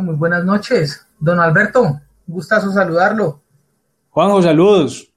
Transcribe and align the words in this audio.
Bueno, 0.00 0.12
muy 0.12 0.18
buenas 0.18 0.44
noches. 0.46 1.06
Don 1.18 1.38
Alberto, 1.40 2.00
gustazo 2.26 2.72
saludarlo. 2.72 3.42
Juanjo, 4.08 4.42
saludos. 4.42 5.12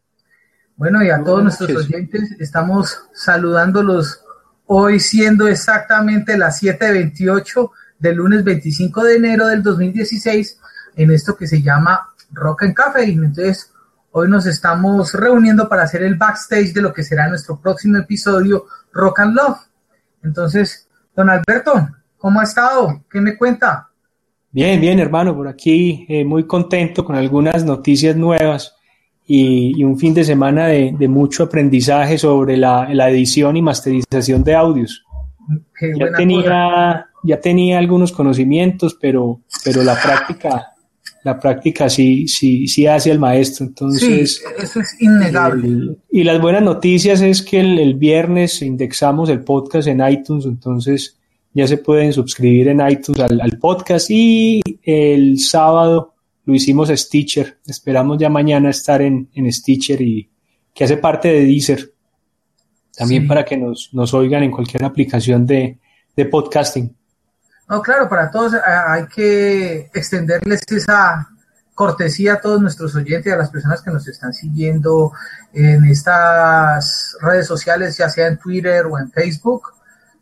Bueno, 0.76 1.02
y 1.02 1.10
a 1.10 1.24
todos 1.24 1.42
nuestros 1.42 1.72
oyentes, 1.86 2.36
estamos 2.38 3.00
saludándolos 3.14 4.20
hoy 4.66 5.00
siendo 5.00 5.48
exactamente 5.48 6.38
las 6.38 6.62
7.28 6.62 7.72
del 7.98 8.18
lunes 8.18 8.44
25 8.44 9.04
de 9.06 9.16
enero 9.16 9.48
del 9.48 9.64
2016 9.64 10.60
en 10.98 11.12
esto 11.12 11.38
que 11.38 11.48
se 11.48 11.62
llama 11.62 12.10
Rock 12.34 12.64
and 12.64 12.74
Café. 12.74 13.06
Entonces, 13.06 13.72
hoy 14.12 14.28
nos 14.28 14.46
estamos 14.46 15.14
reuniendo 15.14 15.70
para 15.70 15.84
hacer 15.84 16.04
el 16.04 16.16
backstage 16.16 16.74
de 16.74 16.82
lo 16.82 16.92
que 16.92 17.04
será 17.04 17.30
nuestro 17.30 17.58
próximo 17.58 18.00
episodio 18.00 18.66
Rock 18.92 19.22
and 19.22 19.36
Love. 19.36 19.60
Entonces, 20.24 20.90
don 21.16 21.30
Alberto, 21.30 21.88
¿cómo 22.18 22.42
ha 22.42 22.44
estado? 22.44 23.02
¿Qué 23.10 23.22
me 23.22 23.38
cuenta? 23.38 23.90
Bien, 24.54 24.80
bien, 24.80 25.00
hermano, 25.00 25.36
por 25.36 25.48
aquí 25.48 26.06
eh, 26.08 26.24
muy 26.24 26.46
contento 26.46 27.04
con 27.04 27.16
algunas 27.16 27.66
noticias 27.66 28.16
nuevas 28.16 28.76
y, 29.26 29.84
un 29.84 29.98
fin 29.98 30.14
de 30.14 30.24
semana 30.24 30.68
de, 30.68 31.08
mucho 31.08 31.46
aprendizaje 31.46 32.20
sobre 32.20 32.56
la, 32.56 32.88
edición 33.10 33.58
y 33.58 33.64
masterización 33.64 34.44
de 34.44 34.54
audios. 34.54 35.04
ya 35.98 36.12
tenía, 36.16 37.08
ya 37.24 37.42
tenía 37.42 37.80
algunos 37.80 38.12
conocimientos, 38.12 38.96
pero, 39.02 39.42
pero 39.64 39.82
la 39.82 40.00
práctica, 40.00 40.68
la 41.24 41.40
práctica 41.40 41.90
sí, 41.90 42.28
sí, 42.28 42.68
sí 42.68 42.86
hace 42.86 43.12
al 43.12 43.18
maestro. 43.18 43.66
Entonces, 43.66 44.38
sí, 44.38 44.64
eso 44.64 44.82
es 44.82 45.02
innegable. 45.02 45.96
y 46.12 46.24
las 46.24 46.40
buenas 46.40 46.62
noticias 46.62 47.22
es 47.22 47.42
que 47.42 47.60
el, 47.60 47.80
el, 47.80 47.96
viernes 47.96 48.62
indexamos 48.62 49.30
el 49.30 49.44
podcast 49.44 49.88
en 49.88 50.08
iTunes, 50.08 50.46
entonces 50.46 51.18
ya 51.54 51.68
se 51.68 51.78
pueden 51.78 52.14
suscribir 52.14 52.68
en 52.70 52.88
iTunes 52.88 53.20
al, 53.22 53.40
al 53.40 53.58
podcast 53.60 54.10
y 54.10 54.62
el 54.84 55.40
sábado 55.40 56.14
lo 56.46 56.54
hicimos 56.54 56.90
Stitcher. 56.90 57.60
Esperamos 57.66 58.18
ya 58.18 58.30
mañana 58.30 58.70
estar 58.70 59.02
en, 59.02 59.30
en 59.34 59.52
Stitcher 59.52 60.02
y 60.02 60.30
que 60.74 60.84
hace 60.84 60.98
parte 60.98 61.30
de 61.30 61.46
Deezer. 61.46 61.94
También 62.96 63.28
para 63.28 63.44
que 63.44 63.58
nos, 63.58 63.90
nos, 63.94 64.14
oigan 64.14 64.44
en 64.44 64.52
cualquier 64.52 64.84
aplicación 64.84 65.48
de, 65.48 65.80
de 66.16 66.26
podcasting. 66.26 66.96
No, 67.68 67.82
claro, 67.82 68.08
para 68.08 68.30
todos 68.30 68.54
eh, 68.54 68.60
hay 68.66 69.08
que 69.08 69.90
extenderles 69.94 70.62
esa 70.70 71.28
cortesía 71.74 72.34
a 72.34 72.42
todos 72.42 72.62
nuestros 72.62 72.94
oyentes 72.96 73.26
y 73.26 73.32
a 73.32 73.38
las 73.38 73.50
personas 73.50 73.82
que 73.82 73.90
nos 73.90 74.08
están 74.08 74.32
siguiendo 74.32 75.12
en 75.54 75.86
estas 75.86 77.18
redes 77.22 77.48
sociales, 77.48 77.98
ya 77.98 78.10
sea 78.10 78.28
en 78.28 78.38
Twitter 78.38 78.86
o 78.86 79.00
en 79.00 79.10
Facebook, 79.12 79.74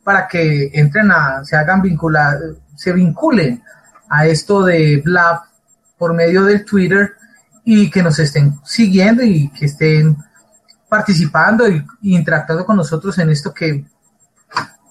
para 0.03 0.27
que 0.27 0.71
entren 0.73 1.11
a, 1.11 1.43
se 1.43 1.55
hagan 1.55 1.81
vincular, 1.81 2.37
se 2.75 2.91
vinculen 2.91 3.63
a 4.09 4.25
esto 4.25 4.63
de 4.63 5.01
Blab 5.03 5.41
por 5.97 6.13
medio 6.13 6.43
del 6.43 6.65
Twitter 6.65 7.13
y 7.63 7.89
que 7.89 8.01
nos 8.01 8.17
estén 8.19 8.59
siguiendo 8.63 9.23
y 9.23 9.49
que 9.49 9.65
estén 9.65 10.17
participando 10.89 11.69
y, 11.69 11.85
interactuando 12.01 12.65
con 12.65 12.75
nosotros 12.75 13.17
en 13.19 13.29
esto 13.29 13.53
que 13.53 13.85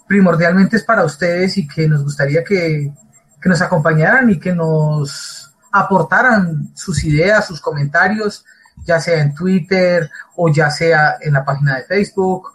primordialmente 0.06 0.76
es 0.76 0.84
para 0.84 1.04
ustedes 1.04 1.58
y 1.58 1.66
que 1.66 1.88
nos 1.88 2.02
gustaría 2.02 2.42
que, 2.42 2.92
que 3.40 3.48
nos 3.48 3.60
acompañaran 3.60 4.30
y 4.30 4.38
que 4.38 4.54
nos 4.54 5.52
aportaran 5.72 6.70
sus 6.74 7.04
ideas, 7.04 7.46
sus 7.46 7.60
comentarios, 7.60 8.44
ya 8.84 9.00
sea 9.00 9.20
en 9.20 9.34
Twitter 9.34 10.10
o 10.36 10.50
ya 10.50 10.70
sea 10.70 11.16
en 11.20 11.34
la 11.34 11.44
página 11.44 11.76
de 11.76 11.84
Facebook 11.84 12.52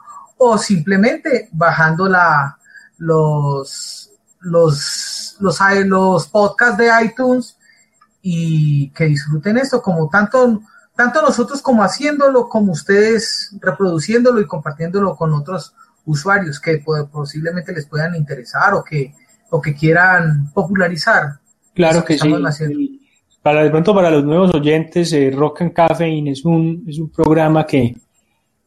o 0.51 0.57
simplemente 0.57 1.49
bajando 1.51 2.07
la, 2.07 2.57
los, 2.97 4.11
los, 4.41 5.37
los, 5.39 5.59
los 5.85 6.27
podcasts 6.27 6.77
de 6.77 6.89
iTunes 7.03 7.57
y 8.21 8.89
que 8.91 9.05
disfruten 9.05 9.57
esto, 9.57 9.81
como 9.81 10.09
tanto, 10.09 10.61
tanto 10.95 11.21
nosotros 11.21 11.61
como 11.61 11.83
haciéndolo, 11.83 12.49
como 12.49 12.71
ustedes 12.71 13.55
reproduciéndolo 13.61 14.41
y 14.41 14.47
compartiéndolo 14.47 15.15
con 15.15 15.33
otros 15.33 15.73
usuarios 16.05 16.59
que 16.59 16.83
posiblemente 17.11 17.73
les 17.73 17.85
puedan 17.87 18.15
interesar 18.15 18.73
o 18.73 18.83
que, 18.83 19.13
o 19.49 19.61
que 19.61 19.75
quieran 19.75 20.51
popularizar. 20.53 21.39
Claro 21.73 22.03
que, 22.03 22.17
sí. 22.17 23.01
Para 23.41 23.63
de 23.63 23.69
pronto 23.69 23.93
para 23.93 24.09
los 24.09 24.23
nuevos 24.23 24.53
oyentes, 24.55 25.13
eh, 25.13 25.31
Rock 25.31 25.61
and 25.61 25.73
Caffeine 25.73 26.31
es 26.31 26.43
un, 26.45 26.83
es 26.87 26.97
un 26.97 27.11
programa 27.11 27.65
que, 27.65 27.95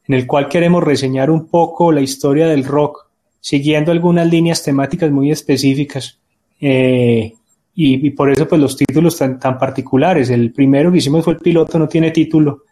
en 0.08 0.14
el 0.14 0.26
cual 0.26 0.48
queremos 0.48 0.82
reseñar 0.82 1.30
un 1.30 1.46
poco 1.48 1.92
la 1.92 2.00
historia 2.00 2.48
del 2.48 2.64
rock, 2.64 3.06
siguiendo 3.40 3.92
algunas 3.92 4.26
líneas 4.26 4.62
temáticas 4.62 5.10
muy 5.10 5.30
específicas. 5.30 6.18
Eh, 6.60 7.34
y, 7.74 8.10
por 8.10 8.32
eso 8.32 8.48
pues 8.48 8.60
los 8.60 8.76
títulos 8.76 9.16
tan, 9.16 9.38
tan 9.38 9.56
particulares. 9.56 10.30
El 10.30 10.52
primero 10.52 10.90
que 10.90 10.98
hicimos 10.98 11.24
fue 11.24 11.34
el 11.34 11.38
piloto, 11.38 11.78
no 11.78 11.86
tiene 11.86 12.10
título. 12.10 12.64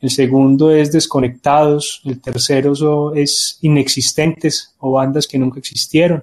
El 0.00 0.10
segundo 0.10 0.70
es 0.70 0.92
Desconectados. 0.92 2.02
El 2.04 2.20
tercero 2.20 3.14
es 3.14 3.58
Inexistentes 3.62 4.76
o 4.78 4.92
bandas 4.92 5.26
que 5.26 5.38
nunca 5.38 5.58
existieron. 5.58 6.22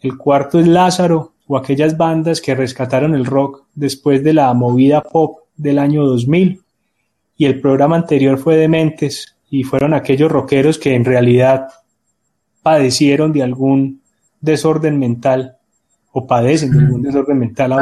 El 0.00 0.18
cuarto 0.18 0.58
es 0.58 0.66
Lázaro 0.66 1.32
o 1.46 1.56
aquellas 1.56 1.96
bandas 1.96 2.40
que 2.40 2.54
rescataron 2.54 3.14
el 3.14 3.24
rock 3.24 3.64
después 3.74 4.22
de 4.22 4.34
la 4.34 4.52
movida 4.52 5.00
pop 5.02 5.38
del 5.56 5.78
año 5.78 6.04
2000. 6.04 6.60
Y 7.38 7.44
el 7.46 7.60
programa 7.60 7.96
anterior 7.96 8.38
fue 8.38 8.56
Dementes 8.56 9.33
y 9.50 9.62
fueron 9.64 9.94
aquellos 9.94 10.30
rockeros 10.30 10.78
que 10.78 10.94
en 10.94 11.04
realidad 11.04 11.68
padecieron 12.62 13.32
de 13.32 13.42
algún 13.42 14.00
desorden 14.40 14.98
mental 14.98 15.56
o 16.12 16.26
padecen 16.26 16.70
de 16.70 16.78
algún 16.78 17.02
desorden 17.02 17.38
mental. 17.38 17.74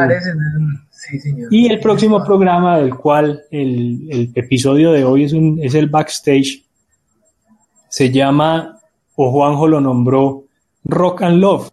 sí, 0.90 1.18
señor. 1.20 1.48
Y 1.52 1.70
el 1.70 1.80
próximo 1.80 2.24
programa 2.24 2.78
del 2.78 2.94
cual 2.94 3.42
el, 3.50 4.32
episodio 4.34 4.92
de 4.92 5.04
hoy 5.04 5.24
es, 5.24 5.32
un, 5.32 5.60
es 5.62 5.74
el 5.74 5.88
backstage, 5.88 6.64
se 7.88 8.10
llama, 8.10 8.78
o 9.16 9.30
Juanjo 9.30 9.68
lo 9.68 9.80
nombró, 9.80 10.44
Rock 10.84 11.22
and 11.22 11.38
Love. 11.38 11.68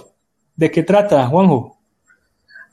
¿De 0.56 0.70
qué 0.70 0.84
trata, 0.84 1.26
Juanjo? 1.28 1.78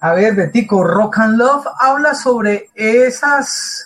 A 0.00 0.14
ver, 0.14 0.34
Betico, 0.34 0.82
Rock 0.84 1.18
and 1.20 1.38
Love 1.38 1.64
habla 1.78 2.14
sobre 2.14 2.70
esas, 2.74 3.84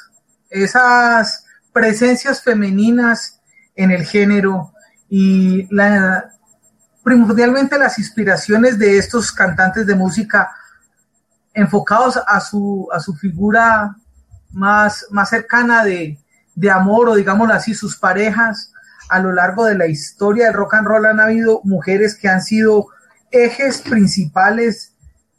esas 0.48 1.44
presencias 1.72 2.42
femeninas 2.42 3.40
en 3.74 3.90
el 3.90 4.04
género 4.04 4.72
y 5.08 5.66
la, 5.74 6.30
primordialmente 7.02 7.78
las 7.78 7.98
inspiraciones 7.98 8.78
de 8.78 8.98
estos 8.98 9.32
cantantes 9.32 9.86
de 9.86 9.94
música 9.94 10.50
enfocados 11.54 12.18
a 12.26 12.40
su, 12.40 12.88
a 12.92 13.00
su 13.00 13.14
figura 13.14 13.96
más, 14.52 15.06
más 15.10 15.30
cercana 15.30 15.84
de, 15.84 16.18
de 16.54 16.70
amor 16.70 17.08
o 17.08 17.14
digámoslo 17.14 17.54
así, 17.54 17.74
sus 17.74 17.96
parejas. 17.96 18.72
A 19.08 19.18
lo 19.18 19.32
largo 19.32 19.64
de 19.64 19.76
la 19.76 19.86
historia 19.86 20.46
del 20.46 20.54
rock 20.54 20.74
and 20.74 20.86
roll 20.86 21.06
han 21.06 21.18
habido 21.18 21.60
mujeres 21.64 22.14
que 22.14 22.28
han 22.28 22.42
sido 22.42 22.88
ejes 23.32 23.82
principales 23.82 24.89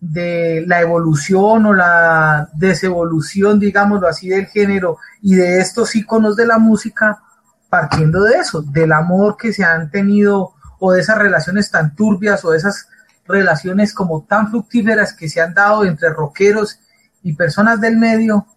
de 0.02 0.66
la 0.68 0.82
evolución 0.82 1.68
o 1.68 1.74
la 1.74 2.50
desevolución, 2.54 3.60
digámoslo 3.60 4.08
así, 4.08 4.30
del 4.30 4.48
género 4.48 4.98
y 5.22 5.36
de 5.36 5.60
estos 5.60 5.96
iconos 5.96 6.36
de 6.36 6.48
la 6.48 6.58
música, 6.58 7.22
partiendo 7.70 8.24
de 8.24 8.40
eso, 8.40 8.64
del 8.64 8.92
amor 8.92 9.38
que 9.38 9.54
se 9.54 9.64
han 9.64 9.92
tenido 9.92 10.56
o 10.80 10.92
de 10.92 11.02
esas 11.02 11.20
relaciones 11.20 11.70
tan 11.70 11.96
turbias 11.96 12.44
o 12.44 12.52
de 12.52 12.58
esas 12.58 12.88
relaciones 13.28 13.94
como 13.94 14.24
tan 14.24 14.50
fructíferas 14.50 15.14
que 15.14 15.30
se 15.30 15.40
han 15.40 15.54
dado 15.54 15.86
entre 15.86 16.10
rockeros 16.10 16.80
y 17.22 17.34
personas 17.34 17.80
del 17.80 17.98
medio 17.98 18.48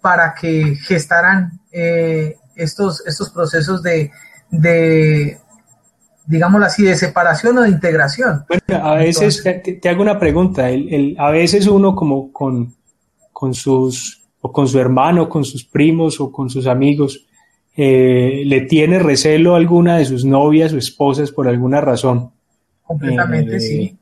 para 0.00 0.34
que 0.34 0.76
gestaran 0.76 1.60
eh, 1.72 2.38
estos, 2.54 3.04
estos 3.06 3.30
procesos 3.30 3.82
de, 3.82 4.12
de, 4.50 5.40
digámoslo 6.26 6.66
así, 6.66 6.84
de 6.84 6.96
separación 6.96 7.58
o 7.58 7.62
de 7.62 7.70
integración. 7.70 8.44
Bueno, 8.48 8.84
a 8.86 8.94
veces, 8.96 9.42
te, 9.42 9.88
hago 9.88 10.02
una 10.02 10.18
pregunta, 10.18 10.70
el, 10.70 11.16
a 11.18 11.30
veces 11.30 11.66
uno 11.66 11.94
como 11.94 12.32
con, 12.32 12.74
con 13.32 13.54
sus, 13.54 14.22
o 14.40 14.52
con 14.52 14.68
su 14.68 14.78
hermano, 14.78 15.28
con 15.28 15.44
sus 15.44 15.64
primos 15.64 16.20
o 16.20 16.30
con 16.30 16.50
sus 16.50 16.66
amigos, 16.66 17.26
eh, 17.76 18.42
le 18.44 18.62
tiene 18.62 18.98
recelo 18.98 19.54
a 19.54 19.56
alguna 19.56 19.98
de 19.98 20.04
sus 20.04 20.24
novias 20.24 20.72
o 20.72 20.78
esposas 20.78 21.30
por 21.30 21.48
alguna 21.48 21.80
razón. 21.80 22.30
Completamente, 22.82 23.56
eh, 23.56 23.60
sí. 23.60 23.96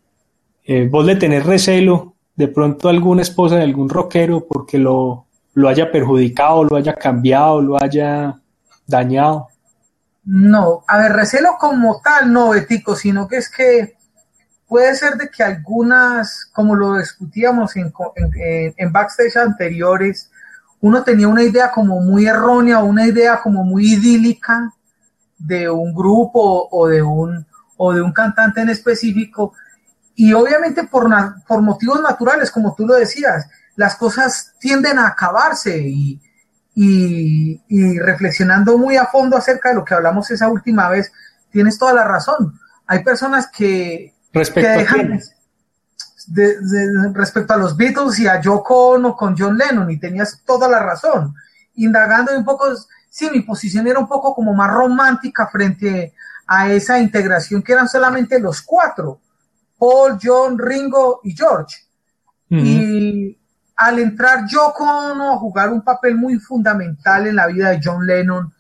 Eh, 0.65 0.89
vos 0.91 1.05
le 1.05 1.17
tenés 1.17 1.47
recelo 1.47 2.15
de 2.35 2.49
pronto 2.49 2.89
a 2.89 2.91
alguna 2.91 3.23
esposa 3.23 3.57
de 3.57 3.63
algún 3.63 3.89
rockero 3.89 4.47
porque 4.47 4.79
lo, 4.79 5.27
lo 5.55 5.69
haya 5.69 5.91
perjudicado, 5.91 6.65
lo 6.65 6.77
haya 6.77 6.95
cambiado, 6.95 7.61
lo 7.61 7.83
haya 7.83 8.41
dañado. 8.87 9.49
No, 10.31 10.85
a 10.87 10.99
ver, 10.99 11.15
recelo 11.15 11.57
como 11.59 12.03
tal, 12.03 12.31
no, 12.31 12.51
Betico, 12.51 12.95
sino 12.95 13.27
que 13.27 13.39
es 13.39 13.49
que 13.49 13.97
puede 14.67 14.95
ser 14.95 15.15
de 15.15 15.31
que 15.31 15.43
algunas, 15.43 16.45
como 16.53 16.77
lo 16.77 16.99
discutíamos 16.99 17.75
en, 17.77 17.91
en, 18.15 18.75
en 18.77 18.93
backstage 18.93 19.39
anteriores, 19.39 20.31
uno 20.83 21.03
tenía 21.03 21.29
una 21.29 21.43
idea 21.43 21.71
como 21.71 22.01
muy 22.03 22.27
errónea, 22.27 22.81
una 22.81 23.07
idea 23.07 23.41
como 23.41 23.65
muy 23.65 23.95
idílica 23.95 24.71
de 25.39 25.71
un 25.71 25.95
grupo 25.95 26.69
o 26.71 26.89
de 26.89 27.01
un, 27.01 27.47
o 27.79 27.95
de 27.95 28.03
un 28.03 28.13
cantante 28.13 28.61
en 28.61 28.69
específico. 28.69 29.55
Y 30.15 30.35
obviamente 30.35 30.85
por, 30.85 31.09
por 31.47 31.63
motivos 31.63 32.03
naturales, 32.03 32.51
como 32.51 32.75
tú 32.75 32.87
lo 32.87 32.97
decías, 32.97 33.49
las 33.77 33.97
cosas 33.97 34.53
tienden 34.61 34.99
a 34.99 35.07
acabarse 35.07 35.79
y, 35.79 36.21
y, 36.81 37.99
reflexionando 37.99 38.79
muy 38.79 38.97
a 38.97 39.07
fondo 39.07 39.37
acerca 39.37 39.71
de 39.71 39.75
lo 39.75 39.85
que 39.85 39.95
hablamos 39.95 40.31
esa 40.31 40.49
última 40.49 40.89
vez, 40.89 41.13
tienes 41.51 41.77
toda 41.77 41.93
la 41.93 42.05
razón. 42.05 42.59
Hay 42.87 43.03
personas 43.03 43.49
que, 43.49 44.15
respecto 44.33 44.71
dejan 44.71 45.21
respecto 47.15 47.55
a 47.55 47.57
los 47.57 47.77
Beatles 47.77 48.19
y 48.21 48.29
a 48.29 48.41
Yoko 48.41 48.91
Ono 48.91 49.17
con 49.17 49.35
John 49.37 49.57
Lennon 49.57 49.91
y 49.91 49.99
tenías 49.99 50.43
toda 50.45 50.69
la 50.69 50.79
razón. 50.79 51.35
Indagando 51.75 52.37
un 52.37 52.45
poco, 52.45 52.67
sí, 53.11 53.29
mi 53.33 53.41
posición 53.41 53.89
era 53.89 53.99
un 53.99 54.07
poco 54.07 54.35
como 54.35 54.55
más 54.55 54.71
romántica 54.71 55.49
frente 55.49 56.15
a 56.47 56.71
esa 56.71 57.01
integración 57.01 57.63
que 57.63 57.73
eran 57.73 57.89
solamente 57.89 58.39
los 58.39 58.63
cuatro 58.63 59.21
Paul, 59.79 60.19
John, 60.23 60.59
Ringo 60.59 61.21
y 61.25 61.35
George. 61.35 61.77
Y 62.51 63.37
al 63.79 64.01
entrar 64.01 64.45
Ono 64.53 65.33
a 65.33 65.39
jugar 65.39 65.73
un 65.73 65.83
papel 65.83 66.17
muy 66.17 66.41
fundamental 66.41 67.29
en 67.29 67.37
la 67.37 67.47
vida 67.47 67.71
de 67.71 67.81
John 67.83 68.05
Lennon, 68.05 68.53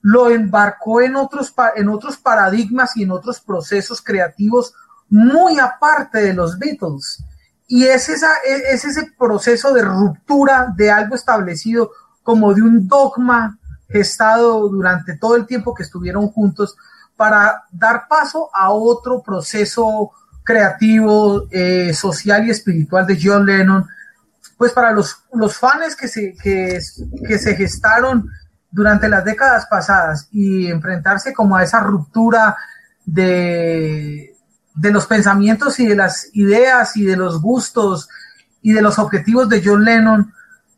lo 0.00 0.30
embarcó 0.30 1.02
en 1.02 1.14
otros, 1.14 1.54
en 1.76 1.90
otros 1.90 2.16
paradigmas 2.16 2.96
y 2.96 3.02
en 3.02 3.10
otros 3.10 3.38
procesos 3.38 4.00
creativos 4.00 4.72
muy 5.10 5.58
aparte 5.58 6.22
de 6.22 6.32
los 6.32 6.58
Beatles. 6.58 7.22
Y 7.68 7.84
es, 7.84 8.08
esa, 8.08 8.30
es 8.46 8.84
ese 8.84 9.12
proceso 9.18 9.74
de 9.74 9.82
ruptura 9.82 10.72
de 10.74 10.90
algo 10.90 11.16
establecido 11.16 11.90
como 12.22 12.54
de 12.54 12.62
un 12.62 12.88
dogma 12.88 13.58
gestado 13.88 14.68
durante 14.70 15.18
todo 15.18 15.36
el 15.36 15.46
tiempo 15.46 15.74
que 15.74 15.82
estuvieron 15.82 16.28
juntos 16.28 16.76
para 17.14 17.64
dar 17.70 18.08
paso 18.08 18.48
a 18.54 18.70
otro 18.70 19.22
proceso 19.22 20.12
creativo, 20.42 21.46
eh, 21.50 21.92
social 21.92 22.46
y 22.46 22.50
espiritual 22.50 23.06
de 23.06 23.18
John 23.22 23.44
Lennon, 23.44 23.86
pues 24.60 24.72
para 24.72 24.92
los, 24.92 25.16
los 25.32 25.56
fans 25.56 25.96
que 25.96 26.06
se, 26.06 26.34
que, 26.34 26.82
se 26.82 27.56
gestaron 27.56 28.28
durante 28.70 29.08
las 29.08 29.24
décadas 29.24 29.64
pasadas 29.70 30.28
y 30.32 30.66
enfrentarse 30.66 31.32
como 31.32 31.56
a 31.56 31.62
esa 31.62 31.80
ruptura 31.80 32.58
de, 33.06 34.36
de 34.74 34.90
los 34.90 35.06
pensamientos 35.06 35.80
y 35.80 35.86
de 35.86 35.96
las 35.96 36.28
ideas 36.34 36.94
y 36.98 37.06
de 37.06 37.16
los 37.16 37.40
gustos 37.40 38.10
y 38.60 38.74
de 38.74 38.82
los 38.82 38.98
objetivos 38.98 39.48
de 39.48 39.62
John 39.64 39.82
Lennon, 39.82 40.30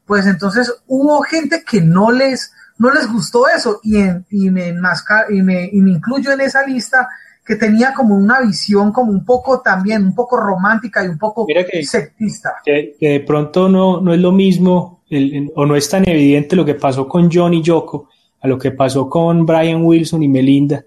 pues 0.06 0.26
entonces 0.26 0.72
hubo 0.86 1.20
gente 1.22 1.64
que 1.64 1.80
no 1.80 2.12
les, 2.12 2.52
no 2.78 2.92
les 2.92 3.08
gustó 3.08 3.48
eso. 3.48 3.80
Y, 3.82 3.98
me, 3.98 4.24
y, 4.30 5.42
me, 5.42 5.70
y 5.72 5.80
me 5.82 5.90
incluyo 5.90 6.30
en 6.30 6.42
esa 6.42 6.64
lista 6.64 7.08
que 7.44 7.56
tenía 7.56 7.92
como 7.92 8.14
una 8.14 8.40
visión 8.40 8.92
como 8.92 9.10
un 9.10 9.24
poco 9.24 9.60
también, 9.60 10.04
un 10.04 10.14
poco 10.14 10.36
romántica 10.36 11.04
y 11.04 11.08
un 11.08 11.18
poco 11.18 11.46
sectista. 11.82 12.54
Que, 12.64 12.94
de 13.00 13.20
pronto 13.20 13.68
no, 13.68 14.00
no 14.00 14.14
es 14.14 14.20
lo 14.20 14.32
mismo 14.32 15.02
o 15.54 15.66
no 15.66 15.76
es 15.76 15.88
tan 15.88 16.08
evidente 16.08 16.56
lo 16.56 16.64
que 16.64 16.74
pasó 16.74 17.06
con 17.06 17.28
John 17.30 17.52
y 17.54 17.62
Yoko 17.62 18.08
a 18.40 18.48
lo 18.48 18.58
que 18.58 18.72
pasó 18.72 19.08
con 19.08 19.46
Brian 19.46 19.84
Wilson 19.84 20.22
y 20.22 20.28
Melinda. 20.28 20.84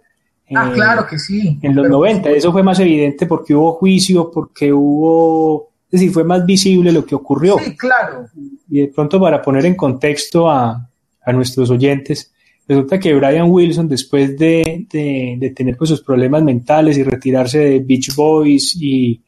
Ah, 0.54 0.70
eh, 0.70 0.74
claro 0.74 1.08
que 1.08 1.18
sí. 1.18 1.58
En 1.62 1.76
los 1.76 1.90
90, 1.90 2.30
eso 2.32 2.52
fue 2.52 2.64
más 2.64 2.80
evidente 2.80 3.26
porque 3.26 3.56
hubo 3.56 3.74
juicio, 3.74 4.30
porque 4.30 4.72
hubo, 4.72 5.70
es 5.86 6.00
decir, 6.00 6.12
fue 6.12 6.24
más 6.24 6.46
visible 6.46 6.92
lo 6.92 7.06
que 7.06 7.16
ocurrió. 7.16 7.58
Sí, 7.60 7.76
claro. 7.76 8.28
Y 8.70 8.82
de 8.82 8.88
pronto 8.88 9.20
para 9.20 9.42
poner 9.42 9.66
en 9.66 9.76
contexto 9.76 10.50
a, 10.50 10.90
a 11.26 11.34
nuestros 11.34 11.70
oyentes, 11.70 12.34
Resulta 12.68 13.00
que 13.00 13.14
Brian 13.14 13.50
Wilson, 13.52 13.88
después 13.88 14.38
de, 14.38 14.88
tener 14.90 15.78
pues, 15.78 15.90
sus 15.90 16.02
problemas 16.02 16.44
mentales 16.44 16.98
y 16.98 17.04
retirarse 17.04 17.60
de 17.60 17.80
Beach 17.80 18.16
Boys, 18.16 18.76
y 18.80 19.22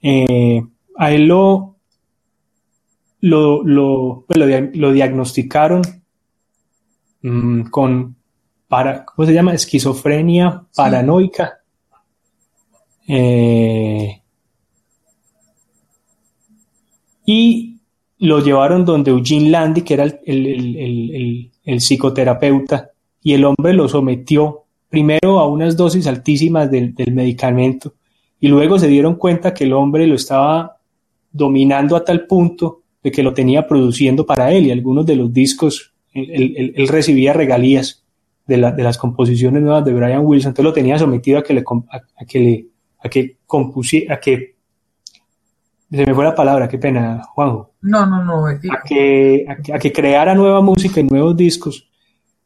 eh, 0.00 0.62
a 0.96 1.12
él 1.12 1.26
lo, 1.26 1.76
lo, 3.20 4.24
pues, 4.26 4.94
diagnosticaron 4.94 5.82
mm, 7.20 7.62
con, 7.64 8.16
para, 8.68 9.04
¿cómo 9.04 9.26
se 9.26 9.34
llama? 9.34 9.54
Esquizofrenia 9.54 10.64
paranoica. 10.74 11.58
Eh, 13.06 14.22
y 17.26 17.71
lo 18.26 18.40
llevaron 18.40 18.84
donde 18.84 19.10
Eugene 19.10 19.50
Landy, 19.50 19.82
que 19.82 19.94
era 19.94 20.04
el 20.04 21.50
el 21.64 21.80
psicoterapeuta, 21.80 22.90
y 23.22 23.34
el 23.34 23.44
hombre 23.44 23.72
lo 23.72 23.88
sometió 23.88 24.64
primero 24.88 25.38
a 25.38 25.46
unas 25.46 25.76
dosis 25.76 26.06
altísimas 26.06 26.70
del, 26.70 26.94
medicamento. 27.12 27.94
Y 28.40 28.48
luego 28.48 28.78
se 28.78 28.88
dieron 28.88 29.14
cuenta 29.14 29.54
que 29.54 29.64
el 29.64 29.72
hombre 29.72 30.06
lo 30.06 30.16
estaba 30.16 30.78
dominando 31.30 31.96
a 31.96 32.04
tal 32.04 32.26
punto 32.26 32.82
de 33.02 33.10
que 33.10 33.22
lo 33.22 33.32
tenía 33.32 33.66
produciendo 33.66 34.26
para 34.26 34.52
él 34.52 34.66
y 34.66 34.70
algunos 34.70 35.06
de 35.06 35.16
los 35.16 35.32
discos, 35.32 35.94
él, 36.12 36.74
recibía 36.88 37.32
regalías 37.32 38.04
de, 38.46 38.58
las 38.58 38.98
composiciones 38.98 39.62
nuevas 39.62 39.84
de 39.84 39.94
Brian 39.94 40.26
Wilson, 40.26 40.50
entonces 40.50 40.64
lo 40.64 40.72
tenía 40.72 40.98
sometido 40.98 41.38
a 41.38 41.42
que 41.42 41.54
le, 41.54 41.64
a, 41.90 42.24
que 42.26 42.40
le, 42.40 42.66
a 42.98 43.08
que 43.08 43.36
compusiera, 43.46 44.16
a 44.16 44.20
que 44.20 44.56
se 45.96 46.06
me 46.06 46.14
fue 46.14 46.24
la 46.24 46.34
palabra, 46.34 46.68
qué 46.68 46.78
pena, 46.78 47.22
Juanjo. 47.34 47.72
No, 47.82 48.06
no, 48.06 48.24
no. 48.24 48.46
A 48.46 48.58
que, 48.84 49.44
a 49.46 49.78
que, 49.78 49.92
creara 49.92 50.34
nueva 50.34 50.62
música 50.62 51.00
y 51.00 51.04
nuevos 51.04 51.36
discos. 51.36 51.88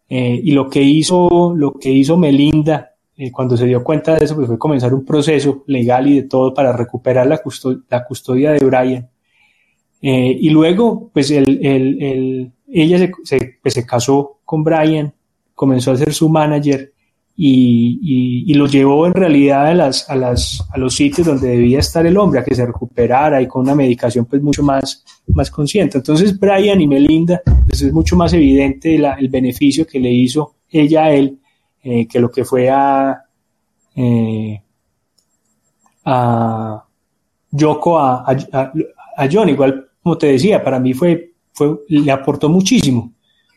Eh, 0.09 0.41
y 0.43 0.51
lo 0.51 0.69
que 0.69 0.83
hizo, 0.83 1.55
lo 1.55 1.75
que 1.75 1.91
hizo 1.91 2.17
Melinda, 2.17 2.95
eh, 3.17 3.31
cuando 3.31 3.57
se 3.57 3.67
dio 3.67 3.85
cuenta 3.85 4.17
de 4.17 4.25
eso, 4.25 4.35
pues 4.35 4.49
fue 4.49 4.59
comenzar 4.59 4.93
un 4.93 5.05
proceso 5.05 5.63
legal 5.69 6.09
y 6.09 6.17
de 6.17 6.29
todo 6.29 6.53
para 6.53 6.73
recuperar 6.73 7.29
la, 7.29 7.41
la 7.89 8.05
custodia 8.05 8.51
de 8.53 8.65
Brian. 8.65 9.09
Eh, 10.03 10.37
y 10.41 10.51
luego, 10.51 11.11
pues 11.13 11.31
el, 11.31 11.65
el, 11.65 12.53
ella 12.67 12.99
se, 12.99 13.13
se, 13.23 13.59
pues 13.63 13.75
se 13.75 13.87
casó 13.87 14.41
con 14.45 14.65
Brian, 14.65 15.15
comenzó 15.55 15.93
a 15.93 15.97
ser 15.97 16.13
su 16.13 16.29
manager 16.29 16.93
y, 17.39 18.45
y, 18.51 18.55
lo 18.55 18.67
llevó 18.67 19.07
en 19.07 19.13
realidad 19.13 19.67
a, 19.67 19.75
las, 19.75 20.09
a, 20.09 20.17
las, 20.17 20.65
a 20.73 20.79
los 20.79 20.95
sitios 20.95 21.27
donde 21.27 21.49
debía 21.49 21.81
estar 21.81 22.07
el 22.07 22.17
hombre, 22.17 22.41
a 22.41 22.45
que 22.45 22.55
se 22.55 22.65
recuperara 22.65 23.43
y 23.43 23.47
con 23.47 23.63
una 23.63 23.75
medicación 23.75 24.25
pues 24.25 24.41
mucho 24.41 24.63
más, 24.63 25.05
más 25.29 25.51
consciente. 25.51 25.99
Entonces 25.99 26.39
Brian 26.39 26.81
y 26.81 26.89
Melinda, 26.89 27.43
pues 27.67 27.83
es 27.83 27.93
mucho 27.93 28.17
más 28.17 28.33
evidente 28.33 28.97
el 28.97 29.29
beneficio 29.29 29.87
que 29.87 30.01
le 30.01 30.11
hizo 30.11 30.55
ella 30.71 31.05
a 31.05 31.13
él 31.13 31.39
eh, 31.89 32.09
que 32.09 32.19
lo 32.19 32.33
que 32.33 32.45
fue 32.45 32.69
a, 32.69 33.17
eh, 33.95 34.61
a 36.05 36.85
Yoko, 37.53 37.99
a, 38.01 38.25
a, 38.27 38.73
a, 39.17 39.29
John. 39.31 39.49
Igual, 39.51 39.87
como 40.03 40.19
te 40.19 40.27
decía, 40.27 40.65
para 40.65 40.81
mí 40.81 40.95
fue, 40.95 41.35
fue 41.53 41.79
le 41.89 42.11
aportó 42.11 42.49
muchísimo, 42.49 43.13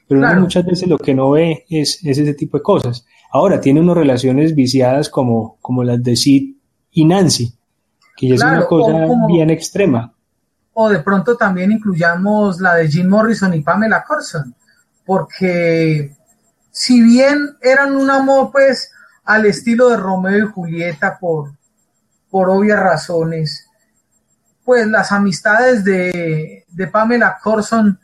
pero 0.08 0.22
muchas 0.40 0.64
veces 0.64 0.88
lo 0.88 1.00
que 1.00 1.16
no 1.16 1.32
ve 1.32 1.66
es, 1.70 2.06
es 2.06 2.20
ese 2.20 2.36
tipo 2.36 2.58
de 2.58 2.62
cosas. 2.62 3.04
Ahora 3.32 3.62
tiene 3.62 3.80
unas 3.80 3.98
relaciones 3.98 4.56
viciadas 4.56 5.10
como, 5.10 5.58
como 5.62 5.84
las 5.84 6.02
de 6.02 6.16
Sid 6.16 6.56
y 6.92 7.06
Nancy, 7.06 7.56
que 8.18 8.30
ya 8.30 8.36
es 8.36 8.42
una 8.42 8.66
cosa 8.66 9.06
bien 9.28 9.50
extrema. 9.50 10.14
O 10.74 10.90
de 10.90 11.00
pronto 11.00 11.38
también 11.38 11.72
incluyamos 11.72 12.60
la 12.60 12.76
de 12.76 12.88
Jim 12.88 13.08
Morrison 13.08 13.54
y 13.54 13.62
Pamela 13.62 14.04
Corson, 14.04 14.56
porque 15.06 16.16
si 16.72 17.02
bien 17.02 17.58
eran 17.62 17.96
un 17.96 18.10
amor 18.10 18.50
pues 18.52 18.92
al 19.26 19.46
estilo 19.46 19.90
de 19.90 19.98
Romeo 19.98 20.46
y 20.46 20.52
Julieta 20.52 21.18
por, 21.20 21.52
por 22.32 22.50
obvias 22.50 22.80
razones, 22.80 23.68
pues 24.66 24.88
las 24.88 25.12
amistades 25.12 25.84
de, 25.84 26.66
de 26.68 26.88
Pamela 26.88 27.38
Corson 27.44 28.00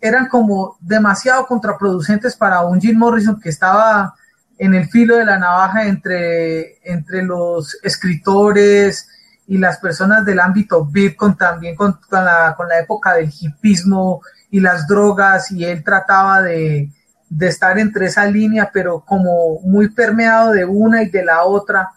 eran 0.00 0.28
como 0.28 0.76
demasiado 0.80 1.46
contraproducentes 1.46 2.36
para 2.36 2.62
un 2.62 2.80
Jim 2.80 2.96
Morrison 2.96 3.40
que 3.40 3.48
estaba 3.48 4.14
en 4.58 4.74
el 4.74 4.88
filo 4.88 5.16
de 5.16 5.24
la 5.24 5.38
navaja 5.38 5.86
entre, 5.86 6.78
entre 6.88 7.22
los 7.22 7.76
escritores 7.82 9.08
y 9.46 9.58
las 9.58 9.78
personas 9.78 10.24
del 10.24 10.40
ámbito 10.40 10.84
Bitcoin, 10.84 11.36
también 11.36 11.76
con, 11.76 11.98
la, 12.10 12.54
con 12.56 12.68
la 12.68 12.78
época 12.78 13.14
del 13.14 13.32
hipismo 13.38 14.22
y 14.50 14.60
las 14.60 14.86
drogas, 14.86 15.50
y 15.50 15.64
él 15.64 15.82
trataba 15.82 16.40
de, 16.42 16.90
de 17.28 17.48
estar 17.48 17.78
entre 17.78 18.06
esa 18.06 18.26
línea, 18.26 18.70
pero 18.72 19.00
como 19.00 19.60
muy 19.60 19.88
permeado 19.88 20.52
de 20.52 20.64
una 20.64 21.02
y 21.02 21.10
de 21.10 21.24
la 21.24 21.44
otra, 21.44 21.90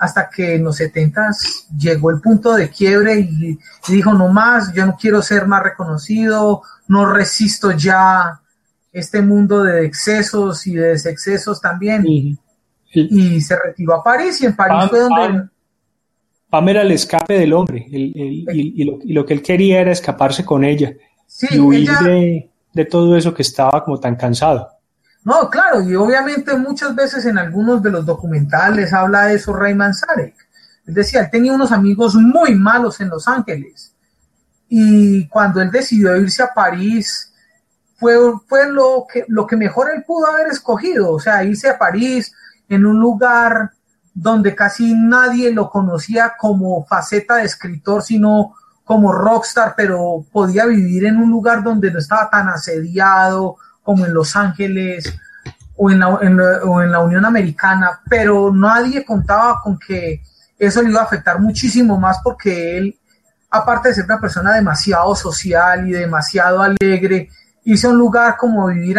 hasta 0.00 0.30
que 0.30 0.54
en 0.54 0.64
los 0.64 0.76
70 0.76 1.30
llegó 1.76 2.10
el 2.10 2.20
punto 2.20 2.54
de 2.54 2.70
quiebre 2.70 3.20
y, 3.20 3.58
dijo, 3.86 4.14
no 4.14 4.28
más, 4.28 4.72
yo 4.72 4.86
no 4.86 4.96
quiero 4.98 5.20
ser 5.20 5.46
más 5.46 5.62
reconocido, 5.62 6.62
no 6.88 7.12
resisto 7.12 7.70
ya 7.72 8.40
este 8.92 9.22
mundo 9.22 9.62
de 9.62 9.84
excesos 9.84 10.66
y 10.66 10.74
de 10.74 10.88
desexcesos 10.88 11.60
también. 11.60 12.04
Y, 12.06 13.40
se 13.40 13.56
retiró 13.56 13.94
a 13.94 14.02
París 14.02 14.40
y 14.42 14.46
en 14.46 14.56
París 14.56 14.90
fue 14.90 15.00
donde... 15.00 15.48
Pam, 16.48 16.68
era 16.68 16.82
el 16.82 16.90
escape 16.90 17.38
del 17.38 17.52
hombre 17.52 17.86
y, 17.88 19.12
lo, 19.14 19.24
que 19.24 19.34
él 19.34 19.42
quería 19.42 19.80
era 19.80 19.92
escaparse 19.92 20.44
con 20.44 20.64
ella 20.64 20.92
y 21.48 21.58
huir 21.60 21.88
de, 22.72 22.84
todo 22.86 23.16
eso 23.16 23.32
que 23.32 23.42
estaba 23.42 23.84
como 23.84 24.00
tan 24.00 24.16
cansado. 24.16 24.68
No, 25.22 25.48
claro, 25.48 25.88
y 25.88 25.94
obviamente 25.94 26.56
muchas 26.56 26.94
veces 26.96 27.24
en 27.26 27.38
algunos 27.38 27.80
de 27.80 27.90
los 27.90 28.04
documentales 28.04 28.92
habla 28.92 29.26
de 29.26 29.34
eso 29.34 29.52
Ray 29.52 29.74
Manzarek, 29.74 30.34
Él 30.86 30.94
decía, 30.94 31.20
él 31.20 31.30
tenía 31.30 31.52
unos 31.52 31.70
amigos 31.70 32.16
muy 32.16 32.56
malos 32.56 33.00
en 33.00 33.10
Los 33.10 33.28
Ángeles. 33.28 33.94
Y 34.68 35.28
cuando 35.28 35.60
él 35.60 35.70
decidió 35.70 36.16
irse 36.16 36.42
a 36.42 36.52
París, 36.52 37.29
fue, 38.00 38.16
fue 38.48 38.72
lo, 38.72 39.06
que, 39.12 39.26
lo 39.28 39.46
que 39.46 39.56
mejor 39.56 39.90
él 39.94 40.02
pudo 40.04 40.26
haber 40.26 40.48
escogido. 40.48 41.12
O 41.12 41.20
sea, 41.20 41.44
irse 41.44 41.68
a 41.68 41.78
París 41.78 42.32
en 42.68 42.86
un 42.86 42.98
lugar 42.98 43.72
donde 44.14 44.54
casi 44.54 44.94
nadie 44.94 45.52
lo 45.52 45.70
conocía 45.70 46.34
como 46.38 46.84
faceta 46.86 47.36
de 47.36 47.44
escritor, 47.44 48.02
sino 48.02 48.54
como 48.84 49.12
rockstar, 49.12 49.74
pero 49.76 50.24
podía 50.32 50.66
vivir 50.66 51.04
en 51.04 51.18
un 51.18 51.30
lugar 51.30 51.62
donde 51.62 51.92
no 51.92 51.98
estaba 51.98 52.28
tan 52.28 52.48
asediado 52.48 53.56
como 53.82 54.06
en 54.06 54.14
Los 54.14 54.34
Ángeles 54.34 55.14
o 55.76 55.90
en 55.90 56.00
la, 56.00 56.08
o 56.08 56.82
en 56.82 56.90
la 56.90 57.00
Unión 57.00 57.24
Americana, 57.24 58.00
pero 58.08 58.52
nadie 58.52 59.04
contaba 59.04 59.60
con 59.62 59.78
que 59.78 60.22
eso 60.58 60.82
le 60.82 60.90
iba 60.90 61.00
a 61.00 61.04
afectar 61.04 61.38
muchísimo 61.38 61.98
más 61.98 62.18
porque 62.22 62.76
él, 62.76 62.98
aparte 63.50 63.88
de 63.88 63.94
ser 63.94 64.04
una 64.04 64.20
persona 64.20 64.54
demasiado 64.54 65.14
social 65.14 65.88
y 65.88 65.92
demasiado 65.92 66.60
alegre, 66.60 67.30
hizo 67.64 67.90
un 67.90 67.98
lugar 67.98 68.36
como 68.36 68.68
vivir 68.68 68.98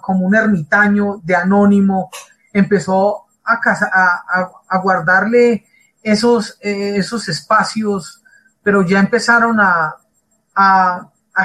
como 0.00 0.26
un 0.26 0.34
ermitaño 0.34 1.20
de 1.22 1.36
anónimo, 1.36 2.10
empezó 2.52 3.26
a, 3.44 3.60
a, 3.62 4.50
a 4.68 4.78
guardarle 4.78 5.64
esos, 6.02 6.58
eh, 6.62 6.94
esos 6.96 7.28
espacios 7.28 8.20
pero 8.62 8.86
ya 8.86 9.00
empezaron 9.00 9.58
a, 9.60 9.96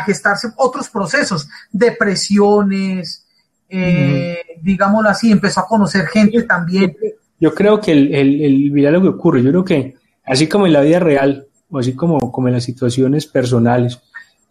gestarse 0.06 0.50
otros 0.58 0.90
procesos, 0.90 1.48
depresiones, 1.72 3.26
eh, 3.70 4.40
digámoslo 4.62 5.08
así, 5.08 5.32
empezó 5.32 5.62
a 5.62 5.68
conocer 5.68 6.08
gente 6.08 6.44
también. 6.44 6.94
Yo 7.40 7.54
creo 7.54 7.80
que 7.80 7.94
el, 7.94 8.14
el, 8.14 8.72
mira 8.72 8.92
lo 8.92 9.02
que 9.02 9.08
ocurre, 9.08 9.42
yo 9.42 9.52
creo 9.52 9.64
que 9.64 9.96
así 10.26 10.48
como 10.48 10.68
en 10.68 10.74
la 10.74 10.82
vida 10.82 11.00
real, 11.00 11.48
o 11.70 11.80
así 11.80 11.96
como, 11.96 12.30
como 12.30 12.50
en 12.50 12.56
las 12.56 12.66
situaciones 12.66 13.26
personales, 13.26 14.02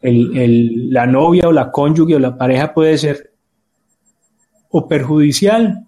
el, 0.05 0.91
la 0.91 1.07
novia 1.07 1.49
o 1.49 1.53
la 1.53 1.71
cónyuge 1.71 2.17
o 2.17 2.19
la 2.19 2.37
pareja 2.37 2.75
puede 2.75 2.99
ser 2.99 3.33
o 4.71 4.87
perjudicial 4.87 5.87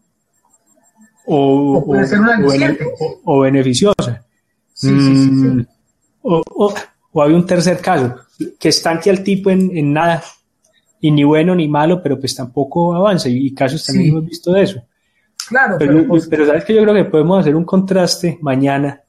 o, 1.26 1.84
o, 3.24 3.40
beneficiosa. 3.40 4.24
Sí, 4.72 4.88
sí, 4.88 5.16
sí, 5.16 5.30
mm, 5.30 5.66
o, 6.22 6.74
había 7.14 7.36
un 7.36 7.46
tercer 7.46 7.80
caso, 7.80 8.14
que 8.58 8.68
estanque 8.68 9.10
al 9.10 9.22
tipo 9.22 9.50
en, 9.50 9.92
nada, 9.92 10.22
y 11.00 11.10
ni 11.10 11.24
bueno 11.24 11.54
ni 11.54 11.68
malo, 11.68 12.02
pero 12.02 12.18
pues 12.18 12.34
tampoco 12.34 12.94
avanza, 12.94 13.28
y, 13.28 13.52
casos 13.54 13.84
también 13.84 14.10
hemos 14.10 14.24
visto 14.24 14.52
de 14.52 14.62
eso. 14.62 14.82
Claro, 15.48 15.76
pero, 15.78 16.06
pues 16.06 16.28
sabes 16.28 16.64
que 16.64 16.74
yo 16.74 16.82
creo 16.82 16.94
que 16.94 17.04
podemos 17.04 17.40
hacer 17.40 17.54
un 17.54 17.64
contraste 17.64 18.38
mañana 18.40 19.00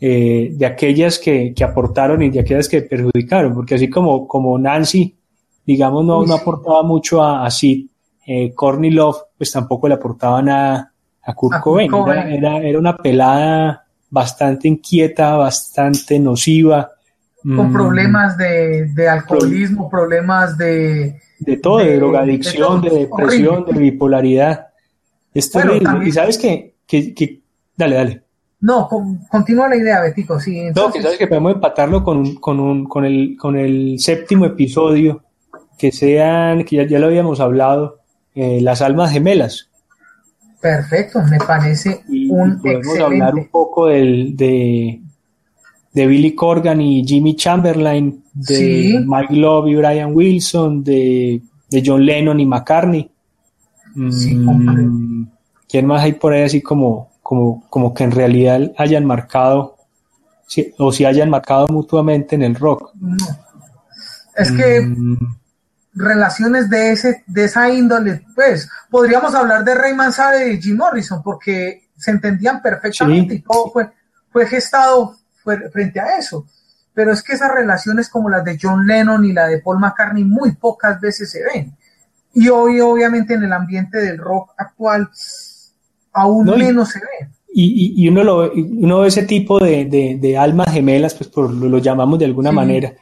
eh, 0.00 0.50
de 0.52 0.66
aquellas 0.66 1.18
que, 1.18 1.54
aportaron 1.64 2.22
y 2.22 2.30
de 2.30 2.40
aquellas 2.40 2.68
que 2.68 2.82
perjudicaron, 2.82 3.54
porque 3.54 3.76
así 3.76 3.88
como, 3.88 4.28
como 4.28 4.58
Nancy, 4.58 5.16
digamos, 5.64 6.04
no, 6.04 6.24
no 6.24 6.34
aportaba 6.34 6.82
mucho 6.82 7.22
a, 7.22 7.46
a 7.46 7.50
Sid, 7.50 7.86
eh, 8.26 8.52
Courtney 8.54 8.90
Love, 8.90 9.18
pues 9.38 9.52
tampoco 9.52 9.88
le 9.88 9.94
aportaba 9.94 10.42
nada 10.42 10.92
a 11.22 11.34
Kurt, 11.34 11.60
Cobain. 11.60 11.92
Era, 12.28 12.58
era, 12.58 12.78
una 12.78 12.96
pelada 12.96 13.86
bastante 14.10 14.68
inquieta, 14.68 15.36
bastante 15.36 16.18
nociva. 16.18 16.90
Con 17.42 17.70
mm, 17.70 17.72
problemas 17.72 18.36
de, 18.36 19.08
alcoholismo, 19.08 19.88
problemas 19.88 20.58
de... 20.58 21.20
De 21.38 21.56
todo, 21.58 21.78
de, 21.78 21.96
drogadicción, 21.96 22.80
de, 22.80 22.90
depresión, 22.90 23.64
de 23.66 23.78
bipolaridad. 23.78 24.68
Es 25.32 25.50
terrible. 25.50 26.08
y 26.08 26.12
sabes 26.12 26.38
que, 26.38 26.74
que, 26.86 27.42
dale, 27.76 27.94
dale. 27.94 28.22
No, 28.60 28.88
continúa 29.30 29.68
la 29.68 29.76
idea, 29.76 30.00
Betico, 30.00 30.40
sí. 30.40 30.70
No, 30.74 30.90
que 30.90 31.02
sabes 31.02 31.18
que 31.18 31.26
podemos 31.26 31.54
empatarlo 31.54 32.02
con, 32.02 32.36
con, 32.36 32.58
un, 32.58 32.84
con, 32.86 33.04
el, 33.04 33.36
con 33.38 33.56
el 33.56 33.98
séptimo 33.98 34.46
episodio, 34.46 35.22
que 35.78 35.92
sean, 35.92 36.64
que 36.64 36.86
ya, 36.88 36.98
lo 36.98 37.06
habíamos 37.06 37.40
hablado, 37.40 38.00
eh, 38.34 38.60
las 38.62 38.80
almas 38.80 39.12
gemelas. 39.12 39.68
Perfecto, 40.60 41.22
me 41.30 41.38
parece 41.38 42.02
y 42.08 42.30
un 42.30 42.60
podemos 42.60 42.98
hablar 42.98 43.34
un 43.34 43.48
poco 43.48 43.86
del, 43.86 44.34
de, 44.36 45.00
de 45.92 46.06
Billy 46.06 46.34
Corgan 46.34 46.80
y 46.80 47.04
Jimmy 47.06 47.36
Chamberlain, 47.36 48.24
de 48.32 49.04
Mike 49.06 49.34
Love 49.34 49.68
y 49.68 49.74
Brian 49.76 50.14
Wilson, 50.14 50.82
de, 50.82 51.42
de 51.70 51.82
John 51.84 52.04
Lennon 52.04 52.40
y 52.40 52.46
McCartney. 52.46 53.10
Mm, 53.94 55.24
¿Quién 55.68 55.86
más 55.86 56.02
hay 56.02 56.12
por 56.12 56.32
ahí 56.32 56.42
así 56.42 56.62
como, 56.62 57.10
como, 57.28 57.68
como 57.70 57.92
que 57.92 58.04
en 58.04 58.12
realidad 58.12 58.60
hayan 58.78 59.04
marcado 59.04 59.76
o 60.78 60.92
si 60.92 61.04
hayan 61.04 61.28
marcado 61.28 61.66
mutuamente 61.68 62.36
en 62.36 62.42
el 62.42 62.54
rock? 62.54 62.92
Es 64.36 64.52
que 64.52 64.80
mm 64.80 65.16
relaciones 65.96 66.68
de, 66.68 66.92
ese, 66.92 67.24
de 67.26 67.44
esa 67.44 67.70
índole, 67.70 68.22
pues 68.34 68.68
podríamos 68.90 69.34
hablar 69.34 69.64
de 69.64 69.74
Ray 69.74 69.94
Manzarek 69.94 70.52
y 70.52 70.62
Jim 70.62 70.76
Morrison, 70.76 71.22
porque 71.22 71.88
se 71.96 72.10
entendían 72.10 72.60
perfectamente 72.60 73.34
y 73.34 73.40
todo 73.40 73.72
fue, 73.72 73.90
fue 74.30 74.46
gestado 74.46 75.16
frente 75.72 75.98
a 75.98 76.18
eso. 76.18 76.46
Pero 76.92 77.12
es 77.12 77.22
que 77.22 77.32
esas 77.32 77.50
relaciones 77.50 78.10
como 78.10 78.28
las 78.28 78.44
de 78.44 78.58
John 78.60 78.86
Lennon 78.86 79.24
y 79.24 79.32
la 79.32 79.48
de 79.48 79.58
Paul 79.60 79.78
McCartney 79.78 80.24
muy 80.24 80.52
pocas 80.52 81.00
veces 81.00 81.30
se 81.30 81.42
ven. 81.42 81.74
Y 82.34 82.48
hoy, 82.50 82.80
obviamente, 82.80 83.34
en 83.34 83.44
el 83.44 83.52
ambiente 83.52 83.98
del 83.98 84.18
rock 84.18 84.52
actual, 84.58 85.10
aún 86.16 86.46
menos 86.46 86.88
se 86.90 86.98
ve. 86.98 87.28
Y, 87.58 88.04
y, 88.04 88.08
uno, 88.08 88.22
lo, 88.22 88.52
uno 88.52 89.00
ve 89.00 89.08
ese 89.08 89.22
tipo 89.22 89.58
de, 89.58 89.86
de, 89.86 90.36
almas 90.36 90.70
gemelas, 90.72 91.14
pues 91.14 91.30
por, 91.30 91.50
lo, 91.50 91.78
llamamos 91.78 92.18
de 92.18 92.26
alguna 92.26 92.52
manera, 92.52 92.92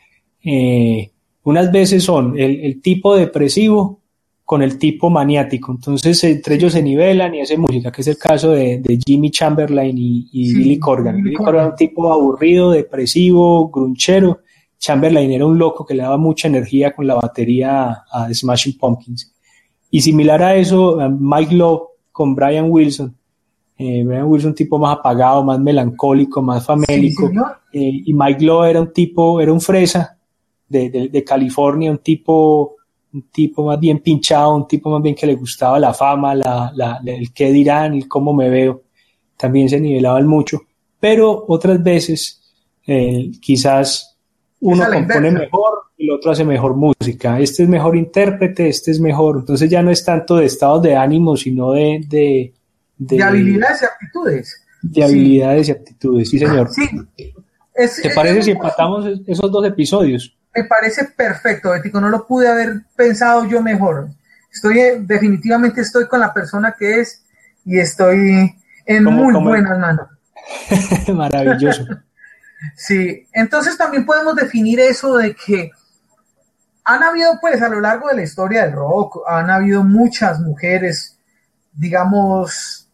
eh, 0.44 1.11
unas 1.42 1.73
veces 1.73 2.04
son 2.04 2.38
el, 2.38 2.80
tipo 2.80 3.16
depresivo 3.16 4.00
con 4.44 4.62
el 4.62 4.78
tipo 4.78 5.11
maniático. 5.11 5.73
Entonces, 5.73 6.23
entre 6.23 6.54
ellos 6.54 6.73
se 6.73 6.85
nivelan 6.85 7.35
y 7.35 7.40
hacen 7.40 7.62
música, 7.62 7.90
que 7.90 8.02
es 8.02 8.06
el 8.06 8.16
caso 8.16 8.52
de, 8.52 8.80
Jimmy 9.04 9.33
Chamberlain 9.33 9.97
y, 9.99 10.54
Billy 10.54 10.78
Corgan. 10.78 11.21
Billy 11.21 11.35
Corgan 11.35 11.56
era 11.56 11.71
un 11.71 11.76
tipo 11.76 12.12
aburrido, 12.12 12.71
depresivo, 12.71 13.68
grunchero. 13.71 14.42
Chamberlain 14.78 15.33
era 15.33 15.47
un 15.47 15.59
loco 15.59 15.85
que 15.85 15.94
le 15.94 16.04
daba 16.04 16.16
mucha 16.16 16.47
energía 16.47 16.94
con 16.94 17.09
la 17.09 17.16
batería 17.16 18.04
a, 18.09 18.33
Smashing 18.33 18.78
Pumpkins. 18.78 19.35
Y 19.90 20.00
similar 20.00 20.44
a 20.44 20.54
eso, 20.54 20.97
Mike 21.18 21.56
Love 21.56 21.94
con 22.14 22.33
Brian 22.33 22.71
Wilson. 22.71 23.12
Eh, 23.76 24.04
Brian 24.06 24.26
Wilson 24.26 24.50
un 24.50 24.54
tipo 24.54 24.78
más 24.78 24.99
apagado, 24.99 25.42
más 25.42 25.59
melancólico, 25.59 26.40
más 26.40 26.64
famélico. 26.64 27.28
Eh, 27.73 28.02
y 28.06 28.14
Mike 28.14 28.44
Love 28.44 28.68
era 28.68 28.80
un 28.80 28.92
tipo, 28.92 29.40
era 29.40 29.52
un 29.52 29.61
fresa, 29.61 30.16
de, 30.68 31.25
California, 31.26 31.90
un 31.90 31.99
tipo, 31.99 32.76
un 33.12 33.23
tipo 33.33 33.66
más 33.66 33.80
bien 33.80 33.99
pinchado, 33.99 34.54
un 34.54 34.68
tipo 34.68 34.90
más 34.90 35.02
bien 35.02 35.16
que 35.16 35.26
le 35.26 35.35
gustaba 35.35 35.80
la 35.80 35.92
fama, 35.92 36.37
la, 36.37 36.71
la, 36.76 37.00
el 37.04 37.33
qué 37.33 37.50
dirán, 37.50 37.94
el 37.94 38.06
cómo 38.06 38.33
me 38.33 38.49
veo, 38.49 38.83
también 39.37 39.68
se 39.68 39.80
nivelaban 39.80 40.28
mucho, 40.28 40.61
pero 41.00 41.47
otras 41.49 41.83
veces 41.83 42.40
eh, 42.87 43.33
quizás 43.40 44.16
uno 44.61 44.85
compone 44.88 45.33
mejor, 45.33 45.83
el 45.97 46.11
otro 46.11 46.33
hace 46.33 46.45
mejor 46.45 46.75
música, 46.75 47.39
este 47.39 47.63
es 47.63 47.69
mejor 47.69 47.97
intérprete, 47.97 48.69
este 48.69 48.91
es 48.91 49.01
mejor, 49.01 49.39
entonces 49.39 49.71
ya 49.71 49.83
no 49.83 49.91
es 49.91 50.05
tanto 50.05 50.37
de 50.37 50.47
estados 50.47 50.83
de 50.83 50.97
ánimo, 50.97 51.37
sino 51.37 51.73
de... 51.73 52.01
De, 52.09 52.55
de, 52.97 53.23
habilidades 53.23 53.83
y 53.83 53.85
aptitudes. 53.85 54.65
De 54.83 55.05
habilidades 55.05 55.69
y 55.69 55.73
aptitudes, 55.73 56.31
sí 56.31 56.39
señor. 56.39 56.71
¿Te 56.75 58.11
parece 58.15 58.43
si 58.43 58.51
empatamos 58.53 59.07
esos 59.27 59.51
dos 59.51 59.67
episodios? 59.67 60.37
me 60.55 60.65
parece 60.65 61.05
perfecto, 61.05 61.75
Ético, 61.75 62.01
no 62.01 62.09
lo 62.09 62.27
pude 62.27 62.49
haber 62.49 62.83
pensado 62.95 63.45
yo 63.49 63.61
mejor. 63.61 64.09
Estoy, 64.53 64.79
eh, 64.79 64.97
definitivamente 65.01 65.81
estoy 65.81 66.07
con 66.07 66.21
la 66.21 66.33
persona 66.33 66.75
que 66.79 67.01
es 67.01 67.25
y 67.65 67.79
estoy 67.79 68.55
en 68.87 69.05
muy 69.05 69.35
buenas 69.35 69.79
manos. 69.79 70.09
Maravilloso. 71.13 71.85
sí, 72.77 73.27
entonces 73.33 73.77
también 73.77 74.07
podemos 74.07 74.37
definir 74.37 74.79
eso 74.79 75.17
de 75.17 75.35
que 75.35 75.71
han 76.85 77.03
habido, 77.03 77.38
pues, 77.41 77.62
a 77.62 77.69
lo 77.69 77.81
largo 77.81 78.09
de 78.09 78.17
la 78.17 78.23
historia 78.23 78.64
del 78.64 78.73
rock, 78.73 79.23
han 79.26 79.50
habido 79.50 79.83
muchas 79.83 80.41
mujeres, 80.41 81.19
digamos, 81.73 82.88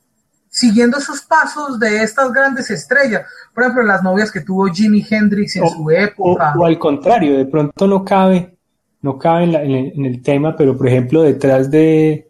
siguiendo 0.49 1.01
sus 1.01 1.23
pasos 1.23 1.79
de 1.81 2.03
estas 2.03 2.33
grandes 2.33 2.71
estrellas. 2.71 3.27
Por 3.53 3.65
ejemplo, 3.65 3.83
las 3.83 4.03
novias 4.03 4.31
que 4.31 4.43
tuvo 4.43 4.67
Jimi 4.67 5.05
Hendrix 5.09 5.57
en 5.57 5.69
su 5.69 5.91
época. 5.91 6.55
O, 6.57 6.65
al 6.65 6.79
contrario, 6.79 7.37
de 7.37 7.47
pronto 7.47 7.87
no 7.87 8.05
cabe, 8.05 8.57
no 9.03 9.19
cabe 9.19 9.45
en, 9.45 10.05
el, 10.05 10.23
tema, 10.23 10.57
pero 10.57 10.77
por 10.77 10.87
ejemplo, 10.87 11.23
detrás 11.23 11.71
de, 11.71 12.29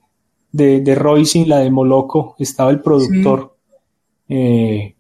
de, 0.52 0.80
de 0.80 0.94
Royce, 0.94 1.44
la 1.46 1.58
de 1.58 1.70
Moloco, 1.70 2.36
estaba 2.38 2.70
el 2.70 2.80
productor, 2.80 3.54
eh, 4.28 4.94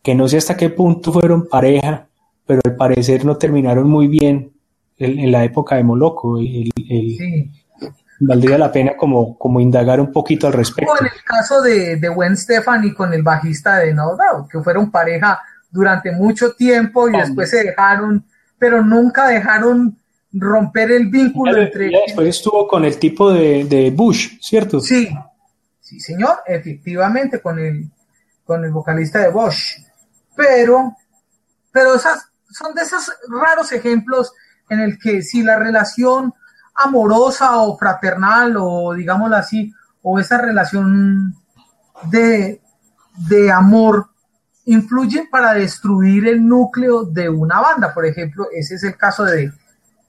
que 0.00 0.14
no 0.14 0.28
sé 0.28 0.36
hasta 0.36 0.56
qué 0.56 0.70
punto 0.70 1.12
fueron 1.12 1.48
pareja, 1.48 2.06
pero 2.46 2.60
al 2.64 2.76
parecer 2.76 3.24
no 3.24 3.36
terminaron 3.36 3.88
muy 3.88 4.06
bien 4.06 4.51
en, 4.98 5.32
la 5.32 5.44
época 5.44 5.76
de 5.76 5.82
Moloco. 5.84 6.38
El, 6.38 6.72
sí 6.76 7.50
valdría 8.24 8.58
la 8.58 8.70
pena 8.70 8.96
como, 8.96 9.36
como 9.36 9.60
indagar 9.60 10.00
un 10.00 10.12
poquito 10.12 10.46
al 10.46 10.52
respecto. 10.52 10.92
En 11.00 11.06
el 11.06 11.24
caso 11.24 11.60
de, 11.60 11.96
de 11.96 12.08
Gwen 12.08 12.36
Stefani 12.36 12.94
con 12.94 13.12
el 13.12 13.22
bajista 13.22 13.78
de 13.78 13.92
No 13.92 14.16
Doubt, 14.16 14.50
que 14.50 14.60
fueron 14.60 14.90
pareja 14.90 15.40
durante 15.70 16.12
mucho 16.12 16.52
tiempo 16.54 17.08
y 17.08 17.12
después 17.12 17.50
se 17.50 17.64
dejaron, 17.64 18.24
pero 18.58 18.82
nunca 18.82 19.26
dejaron 19.28 19.96
romper 20.32 20.92
el 20.92 21.08
vínculo 21.08 21.56
entre... 21.56 21.90
después 22.06 22.28
estuvo 22.28 22.66
con 22.68 22.84
el 22.84 22.98
tipo 22.98 23.32
de, 23.32 23.92
Bush, 23.94 24.38
¿cierto? 24.40 24.80
Sí, 24.80 25.08
sí 25.80 26.00
señor, 26.00 26.38
efectivamente, 26.46 27.40
con 27.40 27.58
el, 27.58 27.90
con 28.44 28.64
el 28.64 28.70
vocalista 28.70 29.18
de 29.20 29.30
Bush. 29.30 29.78
Pero, 30.36 30.94
pero 31.72 31.94
esas 31.94 32.28
son 32.50 32.74
de 32.74 32.82
esos 32.82 33.10
raros 33.28 33.72
ejemplos 33.72 34.32
en 34.68 34.80
el 34.80 34.98
que 34.98 35.22
si 35.22 35.42
la 35.42 35.58
relación 35.58 36.32
amorosa 36.74 37.58
o 37.58 37.76
fraternal 37.76 38.56
o 38.58 38.94
digámoslo 38.94 39.36
así, 39.36 39.72
o 40.02 40.18
esa 40.18 40.38
relación 40.38 41.34
de, 42.04 42.60
de 43.28 43.52
amor 43.52 44.08
influye 44.64 45.28
para 45.30 45.54
destruir 45.54 46.26
el 46.28 46.46
núcleo 46.46 47.04
de 47.04 47.28
una 47.28 47.60
banda. 47.60 47.92
Por 47.92 48.06
ejemplo, 48.06 48.46
ese 48.52 48.76
es 48.76 48.84
el 48.84 48.96
caso 48.96 49.24
de, 49.24 49.52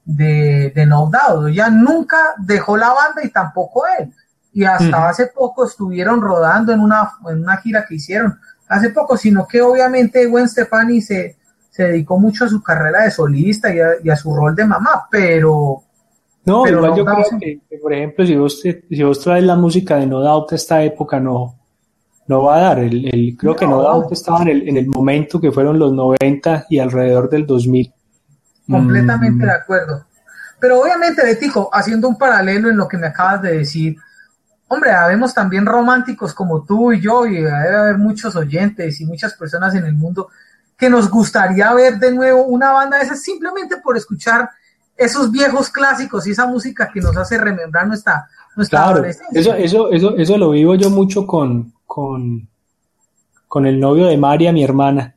de, 0.04 0.72
de 0.74 0.86
No 0.86 1.10
Doubt. 1.10 1.52
Ya 1.52 1.70
nunca 1.70 2.18
dejó 2.38 2.76
la 2.76 2.92
banda 2.92 3.22
y 3.24 3.30
tampoco 3.30 3.84
él. 3.98 4.12
Y 4.52 4.64
hasta 4.64 5.08
hace 5.08 5.26
poco 5.26 5.66
estuvieron 5.66 6.20
rodando 6.20 6.72
en 6.72 6.80
una, 6.80 7.10
en 7.28 7.42
una 7.42 7.56
gira 7.56 7.84
que 7.86 7.96
hicieron. 7.96 8.38
Hace 8.68 8.90
poco, 8.90 9.16
sino 9.16 9.46
que 9.48 9.60
obviamente 9.60 10.26
Gwen 10.26 10.48
Stefani 10.48 11.02
se, 11.02 11.36
se 11.74 11.82
dedicó 11.82 12.20
mucho 12.20 12.44
a 12.44 12.48
su 12.48 12.62
carrera 12.62 13.02
de 13.02 13.10
solista 13.10 13.68
y 13.74 14.08
a, 14.08 14.14
su 14.14 14.32
rol 14.32 14.54
de 14.54 14.64
mamá, 14.64 15.08
pero... 15.10 15.82
No, 16.44 16.64
igual 16.68 16.94
yo 16.94 17.04
creo 17.04 17.24
que, 17.40 17.78
por 17.82 17.92
ejemplo, 17.92 18.24
si 18.24 18.36
vos, 18.36 18.60
si 18.60 19.02
vos 19.02 19.18
traes 19.18 19.42
la 19.42 19.56
música 19.56 19.96
de 19.96 20.06
No 20.06 20.20
Doubt 20.20 20.52
a 20.52 20.54
esta 20.54 20.84
época, 20.84 21.18
no, 21.18 21.58
no 22.28 22.44
va 22.44 22.58
a 22.58 22.60
dar. 22.60 22.78
El, 22.78 23.36
creo 23.36 23.56
que 23.56 23.66
No 23.66 23.82
Doubt 23.82 24.12
estaba 24.12 24.42
en 24.42 24.48
el, 24.50 24.68
en 24.68 24.76
el 24.76 24.86
momento 24.86 25.40
que 25.40 25.50
fueron 25.50 25.76
los 25.80 25.92
90 25.92 26.66
y 26.70 26.78
alrededor 26.78 27.28
del 27.28 27.44
2000. 27.44 27.92
Completamente 28.70 29.44
mm. 29.44 29.48
de 29.48 29.52
acuerdo. 29.52 30.06
Pero 30.60 30.80
obviamente, 30.80 31.24
Betico, 31.24 31.70
haciendo 31.72 32.08
un 32.08 32.16
paralelo 32.16 32.70
en 32.70 32.76
lo 32.76 32.86
que 32.86 32.98
me 32.98 33.08
acabas 33.08 33.42
de 33.42 33.58
decir, 33.58 33.96
hombre, 34.68 34.92
habemos 34.92 35.34
también 35.34 35.66
románticos 35.66 36.34
como 36.34 36.62
tú 36.62 36.92
y 36.92 37.00
yo, 37.00 37.26
y 37.26 37.34
debe 37.34 37.76
haber 37.76 37.98
muchos 37.98 38.36
oyentes 38.36 39.00
y 39.00 39.06
muchas 39.06 39.34
personas 39.34 39.74
en 39.74 39.86
el 39.86 39.94
mundo 39.94 40.28
que 40.76 40.90
nos 40.90 41.10
gustaría 41.10 41.72
ver 41.74 41.98
de 41.98 42.12
nuevo 42.12 42.44
una 42.44 42.72
banda 42.72 42.98
de 42.98 43.04
esas 43.04 43.22
simplemente 43.22 43.76
por 43.78 43.96
escuchar 43.96 44.50
esos 44.96 45.30
viejos 45.30 45.70
clásicos 45.70 46.26
y 46.26 46.30
esa 46.30 46.46
música 46.46 46.90
que 46.92 47.00
nos 47.00 47.16
hace 47.16 47.38
remembrar 47.38 47.86
nuestra, 47.86 48.26
nuestra 48.56 48.84
adolescencia. 48.84 49.40
Eso, 49.40 49.54
eso, 49.54 49.90
eso, 49.90 50.16
eso 50.16 50.38
lo 50.38 50.50
vivo 50.50 50.74
yo 50.74 50.90
mucho 50.90 51.26
con, 51.26 51.72
con, 51.86 52.48
con 53.48 53.66
el 53.66 53.78
novio 53.80 54.06
de 54.06 54.16
María, 54.16 54.52
mi 54.52 54.62
hermana, 54.62 55.14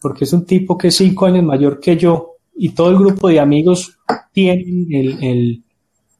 porque 0.00 0.24
es 0.24 0.32
un 0.32 0.44
tipo 0.44 0.76
que 0.76 0.88
es 0.88 0.96
cinco 0.96 1.26
años 1.26 1.44
mayor 1.44 1.78
que 1.80 1.96
yo 1.96 2.36
y 2.54 2.70
todo 2.70 2.90
el 2.90 2.98
grupo 2.98 3.28
de 3.28 3.38
amigos 3.38 3.98
tienen, 4.32 4.86
el, 4.90 5.24
el 5.24 5.62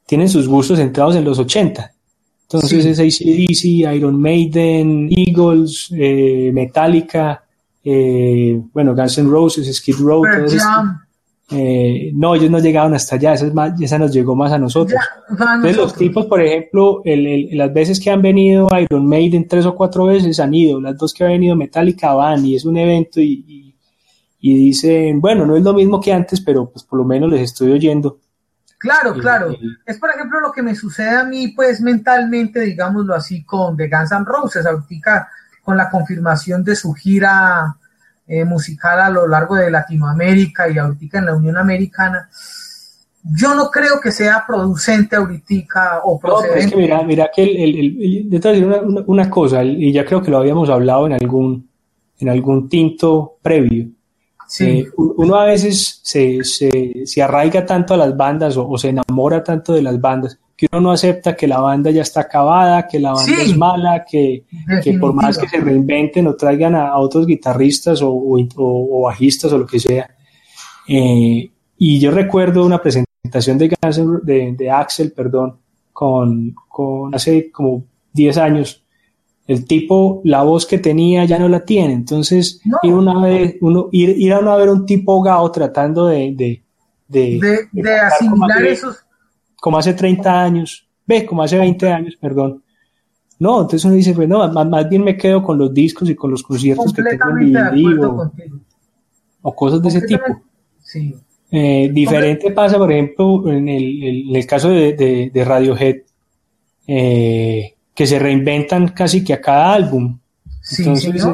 tienen 0.07 0.29
sus 0.29 0.49
gustos 0.49 0.79
centrados 0.79 1.17
en 1.17 1.25
los 1.25 1.39
80. 1.39 1.93
Entonces 2.43 2.85
es 2.87 3.01
ACDC, 3.01 3.95
Iron 3.97 4.21
Maiden, 4.21 5.09
Eagles, 5.11 5.89
eh, 5.93 6.51
Metallica, 6.55 7.45
eh, 7.89 8.61
bueno, 8.73 8.97
Guns 8.97 9.19
N' 9.19 9.31
Roses, 9.31 9.77
Skid 9.77 9.95
Row, 10.01 10.25
eh, 11.49 12.11
no, 12.15 12.35
ellos 12.35 12.51
no 12.51 12.59
llegaron 12.59 12.93
hasta 12.95 13.15
allá, 13.15 13.35
esa, 13.35 13.47
más, 13.55 13.81
esa 13.81 13.97
nos 13.97 14.13
llegó 14.13 14.35
más 14.35 14.51
a 14.51 14.59
nosotros. 14.59 15.01
Entonces, 15.31 15.77
los 15.77 15.95
tipos, 15.95 16.27
por 16.27 16.43
ejemplo, 16.43 17.01
las 17.05 17.73
veces 17.73 18.01
que 18.01 18.11
han 18.11 18.21
venido 18.21 18.69
Iron 18.77 19.07
Maiden 19.07 19.47
tres 19.47 19.67
o 19.67 19.77
cuatro 19.77 20.07
veces 20.07 20.41
han 20.41 20.53
ido, 20.53 20.81
las 20.81 20.99
dos 20.99 21.15
que 21.15 21.23
ha 21.23 21.29
venido 21.29 21.55
Metallica 21.55 22.13
van 22.13 22.45
y 22.45 22.57
es 22.57 22.65
un 22.65 22.77
evento 22.77 23.21
y, 23.21 23.77
y, 24.41 24.57
dicen, 24.57 25.21
bueno, 25.21 25.47
no 25.47 25.57
es 25.57 25.63
lo 25.63 25.73
mismo 25.73 26.01
que 26.01 26.13
antes, 26.13 26.41
pero 26.41 26.69
pues 26.69 26.85
por 26.85 26.99
lo 26.99 27.05
menos 27.05 27.31
les 27.31 27.43
estoy 27.43 27.71
oyendo. 27.71 28.19
Claro, 28.79 29.15
claro. 29.15 29.57
es 29.87 29.99
por 29.99 30.11
ejemplo 30.11 30.41
lo 30.41 30.51
que 30.51 30.63
me 30.63 30.75
sucede 30.75 31.11
a 31.11 31.25
mí, 31.25 31.53
pues 31.55 31.81
mentalmente, 31.81 32.63
digámoslo 32.63 33.15
así, 33.15 33.45
con 33.45 33.77
The 33.77 33.89
Guns 33.89 34.11
N' 34.11 34.25
Roses, 34.27 34.67
ahorita 34.67 35.29
con 35.67 35.77
la 35.77 35.91
confirmación 35.91 36.63
de 36.63 36.77
su 36.77 36.95
gira 36.95 37.77
eh, 38.29 38.45
musical 38.45 39.01
a 39.01 39.11
lo 39.11 39.27
largo 39.27 39.57
de 39.57 39.69
Latinoamérica 39.69 40.71
y 40.71 40.79
ahorita 40.79 41.19
en 41.19 41.27
la 41.27 41.35
Unión 41.35 41.57
Americana, 41.57 42.29
yo 43.37 43.53
no 43.53 43.69
creo 43.69 44.01
que 44.01 44.13
sea 44.13 44.45
producente 44.47 45.17
ahorita 45.17 46.03
o 46.05 46.21
procedente. 46.21 46.61
es 46.61 46.71
que 46.71 46.77
mira, 46.77 47.03
mira 47.03 47.31
que 47.35 47.43
el, 47.43 47.99
el, 48.01 48.65
una, 48.65 49.03
una, 49.07 49.29
cosa, 49.29 49.65
y 49.65 49.93
ya 49.93 50.05
creo 50.05 50.23
que 50.23 50.31
lo 50.31 50.39
habíamos 50.39 50.71
hablado 50.71 51.09
en 51.09 51.15
algún, 51.15 51.69
en 52.21 52.29
algún 52.29 52.69
tinto 52.69 53.39
previo. 53.43 53.89
Sí. 54.49 54.65
Eh, 54.65 54.91
uno 54.97 55.37
a 55.37 55.45
veces 55.45 56.01
se, 56.03 56.45
se, 56.45 57.05
se, 57.05 57.23
arraiga 57.23 57.67
tanto 57.67 57.95
a 57.95 57.97
las 57.97 58.17
bandas 58.17 58.57
o, 58.57 58.79
se 58.79 58.91
enamora 58.91 59.43
tanto 59.43 59.73
de 59.73 59.83
las 59.83 60.01
bandas 60.01 60.39
que 60.57 60.67
uno 60.73 60.81
no 60.81 60.93
acepta 60.93 61.37
que 61.37 61.47
la 61.47 61.61
banda 61.61 61.91
ya 61.91 62.03
está 62.03 62.21
acabada, 62.21 62.87
que 62.87 62.99
la 62.99 63.13
banda 63.13 63.43
es 63.43 63.57
mala, 63.57 64.05
que, 64.11 64.45
por 64.99 65.13
más 65.13 65.37
que 65.37 65.49
se 65.49 65.61
reinventen 65.61 66.27
o 66.27 66.35
traigan 66.35 66.75
a, 66.75 66.97
otros 66.97 67.27
guitarristas 67.27 68.01
o, 68.03 69.03
bajistas 69.03 69.53
o 69.53 69.59
lo 69.59 69.67
que 69.67 69.79
sea. 69.79 70.09
Eh, 70.89 71.51
y 71.77 72.01
yo 72.01 72.11
recuerdo 72.11 72.65
una 72.65 72.81
presentación 72.81 73.59
de, 73.59 74.55
de, 74.57 74.71
Axel, 74.71 75.13
perdón, 75.13 75.59
con, 75.93 76.55
con 76.69 77.15
hace 77.15 77.51
como 77.51 77.85
10 78.15 78.39
años. 78.39 78.83
El 79.47 79.65
tipo, 79.65 80.21
la 80.25 80.43
voz 80.43 80.67
que 80.67 80.79
tenía 80.79 81.25
ya 81.25 81.39
no 81.39 81.49
la 81.49 81.65
tiene. 81.65 81.93
Entonces, 81.93 82.61
ir, 82.83 82.93
una 82.93 83.21
vez, 83.21 83.57
uno, 83.61 83.89
ir, 83.93 84.11
ir 84.19 84.33
a, 84.33 84.57
ver 84.57 84.71
un 84.71 84.85
tipo 84.87 85.23
gao 85.23 85.51
tratando 85.53 86.07
de, 86.07 86.35
de, 86.35 86.63
de, 87.09 87.69
de 87.73 87.95
asimilar 87.99 88.65
esos 88.65 89.07
como 89.67 89.79
hace 89.79 89.95
30 89.95 90.45
años, 90.45 90.87
ve, 91.05 91.27
como 91.27 91.43
hace 91.43 91.59
20 91.59 91.91
años, 91.91 92.17
perdón. 92.21 92.63
No, 93.39 93.63
entonces 93.63 93.85
uno 93.85 93.95
dice, 93.95 94.15
pues 94.15 94.29
no, 94.29 94.49
más, 94.53 94.89
bien 94.89 95.03
me 95.03 95.17
quedo 95.17 95.43
con 95.43 95.59
los 95.59 95.75
discos 95.75 96.09
y 96.09 96.15
con 96.15 96.31
los 96.31 96.43
conciertos 96.43 96.93
que 96.93 97.03
tengo 97.03 97.37
en 97.39 97.53
DVD 97.53 98.05
o, 98.05 98.33
o, 99.43 99.55
cosas 99.55 99.83
de 99.83 99.89
ese 99.89 100.03
tipo. 100.03 100.25
Sí. 100.81 101.15
Eh, 101.51 101.91
diferente 101.93 102.51
pasa, 102.53 102.79
por 102.79 102.91
ejemplo, 102.93 103.51
en 103.51 103.69
el, 103.69 104.47
caso 104.47 104.71
de, 104.71 104.93
de, 105.33 105.45
Radiohead, 105.45 105.97
eh, 106.87 107.75
que 107.97 108.07
se 108.07 108.21
reinventan 108.21 108.89
casi 108.89 109.25
que 109.25 109.33
a 109.33 109.41
cada 109.41 109.73
álbum. 109.73 110.19
Entonces, 110.79 111.27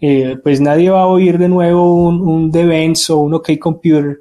eh, 0.00 0.36
pues 0.42 0.60
nadie 0.60 0.90
va 0.90 1.02
a 1.02 1.06
oír 1.06 1.38
de 1.38 1.48
nuevo 1.48 2.08
un, 2.08 2.20
un 2.20 2.50
The 2.50 2.66
Benz 2.66 3.10
o 3.10 3.18
un 3.18 3.34
OK 3.34 3.50
Computer 3.60 4.18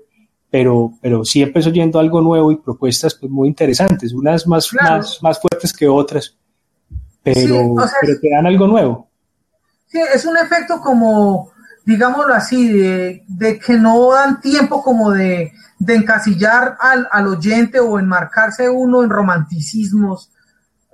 pero, 0.55 0.93
pero 1.01 1.25
siempre 1.25 1.59
es 1.59 1.67
oyendo 1.67 1.99
algo 1.99 2.21
nuevo 2.21 2.49
y 2.49 2.55
propuestas 2.55 3.13
pues, 3.15 3.29
muy 3.29 3.49
interesantes, 3.49 4.13
unas 4.13 4.47
más, 4.47 4.69
más, 4.73 5.19
más 5.21 5.37
fuertes 5.37 5.73
que 5.73 5.85
otras, 5.85 6.33
pero, 7.21 7.75
pero 7.99 8.19
te 8.21 8.29
dan 8.29 8.45
algo 8.45 8.65
nuevo. 8.65 9.09
Sí, 9.87 9.99
es 10.13 10.23
un 10.25 10.37
efecto 10.37 10.79
como, 10.79 11.51
digámoslo 11.85 12.33
así, 12.33 12.69
de, 12.69 13.59
que 13.59 13.73
no 13.73 14.13
dan 14.13 14.39
tiempo 14.39 14.81
como 14.81 15.11
de, 15.11 15.51
de 15.77 15.95
encasillar 15.95 16.77
al, 16.79 17.05
al, 17.11 17.27
oyente 17.27 17.81
o 17.81 17.99
enmarcarse 17.99 18.69
uno 18.69 19.03
en 19.03 19.09
romanticismos 19.09 20.31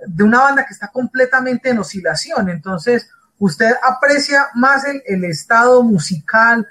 de 0.06 0.24
una 0.24 0.40
banda 0.40 0.64
que 0.64 0.72
está 0.72 0.88
completamente 0.88 1.70
en 1.70 1.78
oscilación. 1.78 2.48
Entonces, 2.48 3.08
usted 3.38 3.72
aprecia 3.82 4.48
más 4.54 4.84
el, 4.84 5.02
el 5.06 5.24
estado 5.24 5.82
musical 5.82 6.66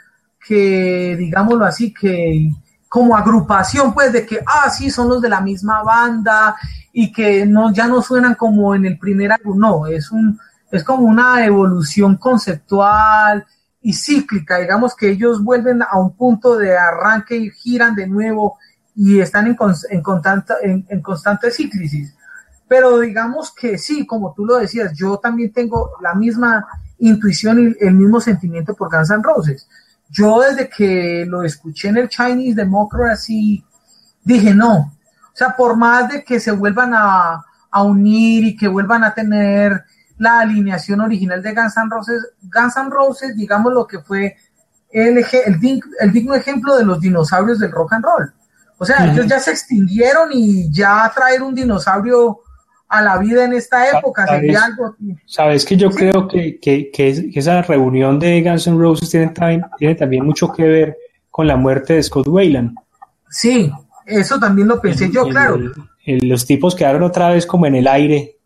que, 0.45 1.15
digámoslo 1.17 1.65
así, 1.65 1.93
que, 1.93 2.51
como 2.91 3.15
agrupación, 3.15 3.93
pues, 3.93 4.11
de 4.11 4.25
que, 4.25 4.39
ah, 4.45 4.69
sí, 4.69 4.91
son 4.91 5.09
los 5.09 5.21
de 5.21 5.29
la 5.29 5.39
misma 5.39 5.81
banda 5.83 6.55
y 6.91 7.11
que 7.11 7.45
no, 7.45 7.71
ya 7.71 7.87
no 7.87 8.01
suenan 8.01 8.35
como 8.35 8.75
en 8.75 8.85
el 8.85 8.99
primer 8.99 9.31
álbum, 9.31 9.57
no, 9.57 9.87
es 9.87 10.11
un, 10.11 10.37
es 10.69 10.83
como 10.83 11.03
una 11.03 11.45
evolución 11.45 12.17
conceptual 12.17 13.45
y 13.81 13.93
cíclica, 13.93 14.57
digamos 14.57 14.95
que 14.95 15.09
ellos 15.09 15.43
vuelven 15.43 15.81
a 15.81 15.97
un 15.97 16.15
punto 16.15 16.57
de 16.57 16.77
arranque 16.77 17.37
y 17.37 17.49
giran 17.51 17.95
de 17.95 18.07
nuevo 18.07 18.57
y 18.95 19.19
están 19.19 19.47
en, 19.47 19.55
constante, 19.55 20.53
en, 20.61 20.85
en 20.89 21.01
constante 21.01 21.49
cíclisis. 21.49 22.13
Pero 22.71 22.99
digamos 22.99 23.53
que 23.53 23.77
sí, 23.77 24.07
como 24.07 24.33
tú 24.33 24.45
lo 24.45 24.55
decías, 24.55 24.93
yo 24.95 25.17
también 25.17 25.51
tengo 25.51 25.91
la 25.99 26.15
misma 26.15 26.65
intuición 26.99 27.59
y 27.59 27.85
el 27.85 27.95
mismo 27.95 28.21
sentimiento 28.21 28.73
por 28.75 28.89
Guns 28.89 29.09
N' 29.09 29.21
Roses 29.21 29.67
yo 30.11 30.41
desde 30.41 30.69
que 30.69 31.25
lo 31.25 31.41
escuché 31.41 31.87
en 31.87 31.97
el 31.97 32.09
Chinese 32.09 32.55
Democracy, 32.55 33.63
dije 34.23 34.53
no. 34.53 34.93
O 35.33 35.33
sea, 35.33 35.55
por 35.55 35.77
más 35.77 36.09
de 36.09 36.23
que 36.23 36.39
se 36.39 36.51
vuelvan 36.51 36.93
a, 36.93 37.45
unir 37.73 38.43
y 38.43 38.57
que 38.57 38.67
vuelvan 38.67 39.05
a 39.05 39.13
tener 39.13 39.85
la 40.17 40.41
alineación 40.41 40.99
original 40.99 41.41
de 41.41 41.55
Guns 41.55 41.77
N' 41.77 41.89
Roses, 41.89 42.27
Guns 42.41 42.75
N' 42.75 42.89
Roses, 42.89 43.35
digamos 43.37 43.73
lo 43.73 43.87
que 43.87 43.99
fue 43.99 44.35
el, 44.91 45.25
el, 45.45 46.11
digno 46.11 46.35
ejemplo 46.35 46.75
de 46.75 46.83
los 46.83 46.99
dinosaurios 46.99 47.59
del 47.59 47.71
rock 47.71 47.93
and 47.93 48.03
roll. 48.03 48.33
O 48.77 48.85
sea, 48.85 49.09
ellos 49.09 49.25
ya 49.27 49.39
se 49.39 49.51
extinguieron 49.51 50.29
y 50.33 50.69
ya 50.69 51.09
traer 51.15 51.41
un 51.41 51.55
dinosaurio 51.55 52.41
a 52.91 53.01
la 53.01 53.17
vida 53.17 53.45
en 53.45 53.53
esta 53.53 53.89
época. 53.89 54.25
¿Sabes, 54.25 54.41
sería 54.41 54.63
algo. 54.65 54.95
Sabes 55.25 55.65
que 55.65 55.77
yo 55.77 55.89
creo 55.89 56.27
que, 56.27 56.59
que, 56.59 56.91
que, 56.91 57.31
esa 57.33 57.61
reunión 57.61 58.19
de 58.19 58.41
Guns 58.41 58.67
N' 58.67 58.77
Roses 58.77 59.09
tiene 59.09 59.29
también, 59.29 59.63
tiene 59.77 59.95
también 59.95 60.25
mucho 60.25 60.51
que 60.51 60.63
ver 60.63 60.97
con 61.29 61.47
la 61.47 61.55
muerte 61.55 61.93
de 61.93 62.03
Scott 62.03 62.27
Wayland. 62.27 62.75
Sí, 63.29 63.71
eso 64.05 64.37
también 64.37 64.67
lo 64.67 64.81
pensé 64.81 65.09
yo, 65.09 65.23
claro. 65.29 65.57
los 66.05 66.45
tipos 66.45 66.75
quedaron 66.75 67.03
otra 67.03 67.29
vez 67.29 67.45
como 67.45 67.65
en 67.65 67.75
el 67.75 67.87
aire 67.87 68.37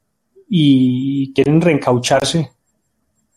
y 0.48 1.34
quieren 1.34 1.60
reencaucharse. 1.60 2.52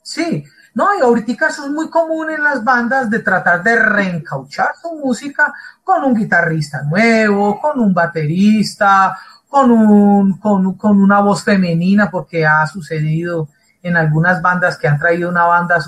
Sí, 0.03 0.44
no, 0.75 0.88
y 0.99 1.01
ahorita 1.01 1.49
eso 1.49 1.64
es 1.64 1.71
muy 1.71 1.88
común 1.88 2.31
en 2.31 2.42
las 2.42 2.62
bandas 2.62 3.09
de 3.09 3.21
tratar 3.21 3.62
de 3.62 3.77
reencauchar 3.77 4.73
su 4.81 4.94
música 4.97 5.55
con 5.83 6.05
un 6.05 6.14
guitarrista 6.14 6.83
nuevo, 6.83 7.59
con 7.59 7.81
un 7.81 7.94
baterista, 7.94 9.16
con, 9.49 9.71
un, 9.71 10.39
con, 10.39 10.75
con 10.75 11.01
una 11.01 11.21
voz 11.21 11.43
femenina, 11.43 12.11
porque 12.11 12.47
ha 12.47 12.67
sucedido 12.67 13.49
en 13.83 13.97
algunas 13.97 14.43
bandas 14.43 14.77
que 14.77 14.89
han 14.89 14.99
traído 14.99 15.31
una 15.31 15.45
banda, 15.45 15.79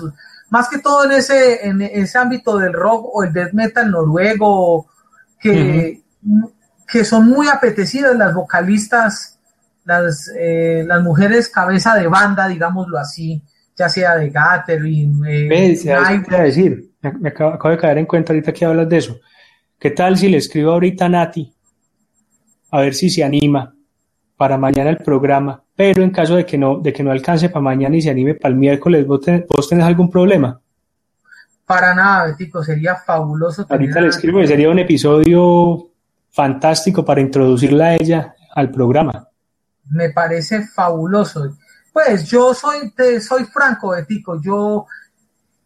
más 0.49 0.67
que 0.67 0.79
todo 0.79 1.05
en 1.05 1.11
ese, 1.11 1.65
en 1.67 1.81
ese 1.81 2.17
ámbito 2.17 2.57
del 2.57 2.73
rock 2.73 3.09
o 3.13 3.23
el 3.23 3.31
death 3.31 3.53
metal 3.53 3.89
noruego, 3.89 4.87
que, 5.39 6.01
que 6.87 7.05
son 7.05 7.29
muy 7.29 7.47
apetecidas 7.47 8.15
las 8.15 8.33
vocalistas, 8.33 9.39
las, 9.85 10.31
eh, 10.37 10.83
las 10.85 11.01
mujeres 11.01 11.49
cabeza 11.49 11.95
de 11.95 12.07
banda, 12.07 12.47
digámoslo 12.47 12.97
así, 12.97 13.41
ya 13.75 13.89
sea 13.89 14.15
de 14.15 14.29
Gathering. 14.29 15.23
Eh, 15.25 15.47
decir? 16.43 16.91
Me, 17.01 17.29
acabo, 17.29 17.69
de 17.69 17.77
caer 17.77 17.97
en 17.97 18.05
cuenta 18.05 18.33
ahorita 18.33 18.53
que 18.53 18.65
hablas 18.65 18.89
de 18.89 18.97
eso. 18.97 19.19
¿Qué 19.79 19.91
tal 19.91 20.17
si 20.17 20.29
le 20.29 20.37
escribo 20.37 20.71
ahorita 20.71 21.05
a 21.05 21.09
Nati? 21.09 21.51
A 22.71 22.81
ver 22.81 22.93
si 22.93 23.09
se 23.09 23.23
anima 23.23 23.73
para 24.41 24.57
mañana 24.57 24.89
el 24.89 24.97
programa. 24.97 25.61
Pero 25.75 26.01
en 26.01 26.09
caso 26.09 26.35
de 26.35 26.47
que 26.47 26.57
no, 26.57 26.79
de 26.79 26.91
que 26.91 27.03
no 27.03 27.11
alcance 27.11 27.49
para 27.49 27.61
mañana 27.61 27.95
y 27.95 28.01
se 28.01 28.09
anime 28.09 28.33
para 28.33 28.51
el 28.51 28.59
miércoles, 28.59 29.05
¿vos, 29.05 29.21
tenés, 29.21 29.85
algún 29.85 30.09
problema? 30.09 30.59
Para 31.65 31.93
nada, 31.93 32.25
Betico, 32.25 32.63
sería 32.63 32.95
fabuloso. 32.95 33.67
Ahorita 33.69 34.01
le 34.01 34.07
escribo 34.07 34.39
que 34.39 34.47
sería 34.47 34.69
un 34.69 34.79
episodio 34.79 35.89
fantástico 36.31 37.05
para 37.05 37.21
introducirla 37.21 37.85
a 37.85 37.95
ella 37.95 38.35
al 38.55 38.71
programa. 38.71 39.27
Me 39.89 40.09
parece 40.09 40.65
fabuloso. 40.65 41.55
Pues 41.93 42.25
yo 42.29 42.53
soy, 42.53 42.91
te, 42.95 43.21
soy 43.21 43.45
franco, 43.45 43.95
Etico. 43.95 44.41
Yo, 44.41 44.87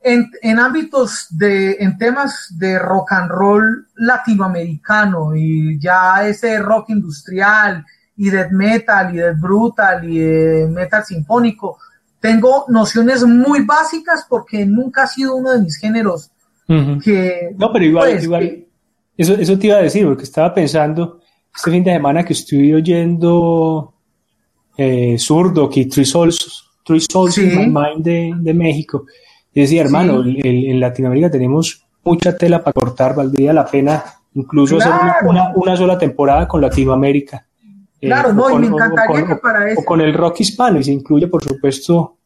en, 0.05 0.29
en, 0.43 0.59
ámbitos 0.59 1.27
de, 1.31 1.77
en 1.79 1.97
temas 1.97 2.53
de 2.57 2.77
rock 2.77 3.11
and 3.13 3.31
roll 3.31 3.87
latinoamericano 3.95 5.35
y 5.35 5.79
ya 5.79 6.27
ese 6.27 6.59
rock 6.59 6.91
industrial 6.91 7.83
y 8.15 8.29
death 8.29 8.51
metal 8.51 9.13
y 9.15 9.17
death 9.17 9.39
brutal 9.39 10.07
y 10.07 10.67
metal 10.69 11.03
sinfónico, 11.03 11.79
tengo 12.19 12.65
nociones 12.69 13.23
muy 13.23 13.65
básicas 13.65 14.25
porque 14.29 14.63
nunca 14.63 15.03
ha 15.03 15.07
sido 15.07 15.35
uno 15.35 15.51
de 15.51 15.61
mis 15.61 15.77
géneros 15.77 16.29
que... 17.03 17.55
No, 17.57 17.73
pero 17.73 17.85
igual, 17.85 18.11
pues, 18.11 18.23
igual, 18.23 18.65
eso, 19.17 19.33
eso 19.33 19.57
te 19.57 19.67
iba 19.67 19.77
a 19.77 19.81
decir, 19.81 20.05
porque 20.05 20.23
estaba 20.23 20.53
pensando 20.53 21.19
este 21.55 21.71
fin 21.71 21.83
de 21.83 21.93
semana 21.93 22.23
que 22.23 22.33
estuve 22.33 22.75
oyendo 22.75 23.93
eh, 24.77 25.17
y 25.17 25.85
Three 25.85 26.05
Souls, 26.05 26.63
Three 26.83 27.01
Souls 27.01 27.37
in 27.39 27.57
My 27.57 27.65
Mind 27.65 28.03
de, 28.03 28.33
de, 28.37 28.53
México. 28.53 29.05
Y 29.55 29.61
decía, 29.61 29.81
hermano, 29.81 30.21
en 30.25 30.79
Latinoamérica 30.79 31.31
tenemos 31.31 31.83
mucha 32.03 32.37
tela 32.37 32.63
para 32.63 32.73
cortar, 32.73 33.15
valdría 33.15 33.53
la 33.53 33.65
pena 33.65 34.03
incluso 34.35 34.77
hacer 34.77 34.91
una, 35.23 35.51
una, 35.55 35.77
sola 35.77 35.97
temporada 35.97 36.47
con 36.47 36.61
Latinoamérica. 36.61 37.45
Eh, 38.01 38.07
claro, 38.07 38.33
no, 38.33 38.49
y 38.51 38.59
me 38.59 38.67
encantaría 38.67 39.25
que 39.25 39.35
para 39.37 39.69
eso. 39.69 39.79
O 39.79 39.85
con 39.85 40.01
el 40.01 40.13
rock 40.13 40.41
hispano, 40.41 40.77
y 40.77 40.83
se 40.83 40.91
incluye, 40.91 41.27
por 41.27 41.41
supuesto, 41.41 42.17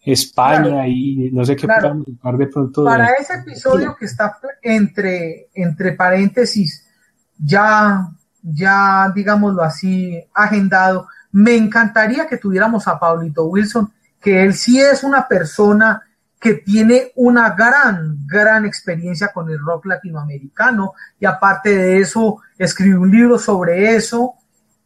España 0.00 0.86
y 0.86 1.30
no 1.32 1.44
sé 1.44 1.56
qué 1.56 1.66
claro. 1.66 2.04
de 2.38 2.46
pronto. 2.46 2.84
Para 2.84 3.10
ese 3.14 3.34
episodio 3.34 3.96
que 3.98 4.06
está 4.06 4.38
entre, 4.62 5.48
entre 5.54 5.92
paréntesis, 5.92 6.86
ya, 7.36 8.08
ya, 8.40 9.12
digámoslo 9.12 9.62
así, 9.62 10.16
agendado, 10.32 11.08
me 11.32 11.56
encantaría 11.56 12.28
que 12.28 12.38
tuviéramos 12.38 12.86
a 12.86 12.98
Paulito 12.98 13.46
Wilson, 13.46 13.92
que 14.20 14.44
él 14.44 14.54
sí 14.54 14.80
es 14.80 15.02
una 15.02 15.26
persona 15.26 16.02
que 16.40 16.54
tiene 16.54 17.12
una 17.16 17.50
gran, 17.50 18.26
gran 18.26 18.64
experiencia 18.64 19.32
con 19.32 19.50
el 19.50 19.58
rock 19.58 19.86
latinoamericano 19.86 20.94
y 21.18 21.26
aparte 21.26 21.76
de 21.76 21.98
eso 21.98 22.38
escribió 22.56 23.00
un 23.00 23.10
libro 23.10 23.38
sobre 23.38 23.96
eso 23.96 24.34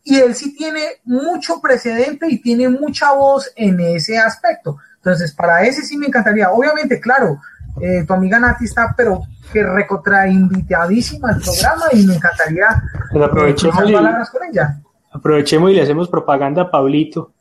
y 0.04 0.16
él 0.16 0.34
sí 0.34 0.56
tiene 0.56 0.80
mucho 1.04 1.60
precedente 1.60 2.26
y 2.28 2.40
tiene 2.40 2.68
mucha 2.68 3.12
voz 3.12 3.52
en 3.54 3.78
ese 3.80 4.18
aspecto. 4.18 4.78
Entonces, 4.96 5.32
para 5.32 5.62
ese 5.62 5.82
sí 5.82 5.96
me 5.96 6.06
encantaría. 6.06 6.50
Obviamente, 6.50 7.00
claro, 7.00 7.40
eh, 7.80 8.04
tu 8.06 8.12
amiga 8.12 8.40
Nati 8.40 8.64
está, 8.64 8.94
pero 8.96 9.22
que 9.52 9.62
recontra 9.62 10.28
invitadísima 10.28 11.30
al 11.30 11.40
programa 11.40 11.84
y 11.92 12.06
me 12.06 12.14
encantaría 12.16 12.82
pues 13.10 13.24
aprovechemos, 13.24 13.90
y, 13.90 13.92
palabras 13.92 14.30
con 14.30 14.42
ella. 14.44 14.80
aprovechemos 15.10 15.70
y 15.70 15.74
le 15.74 15.82
hacemos 15.82 16.08
propaganda 16.08 16.62
a 16.62 16.70
Pablito. 16.70 17.32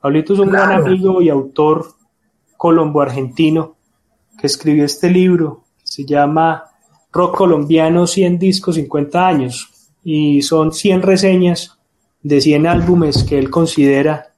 Pablito 0.00 0.34
es 0.34 0.40
un 0.40 0.50
gran 0.50 0.72
amigo 0.72 1.22
y 1.22 1.28
autor 1.28 1.86
colombo-argentino 2.62 3.74
que 4.38 4.46
escribió 4.46 4.84
este 4.84 5.10
libro, 5.10 5.64
se 5.82 6.04
llama 6.04 6.62
Rock 7.10 7.38
Colombiano 7.38 8.06
100 8.06 8.38
discos 8.38 8.76
50 8.76 9.26
años 9.26 9.68
y 10.04 10.42
son 10.42 10.70
100 10.70 11.02
reseñas 11.02 11.76
de 12.22 12.40
100 12.40 12.68
álbumes 12.68 13.24
que 13.24 13.36
él 13.36 13.50
considera 13.50 14.28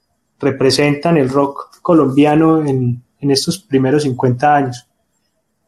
representan 0.40 1.18
el 1.18 1.28
rock 1.28 1.82
colombiano 1.82 2.64
en, 2.66 3.02
en 3.20 3.30
estos 3.30 3.58
primeros 3.58 4.04
50 4.04 4.56
años. 4.56 4.88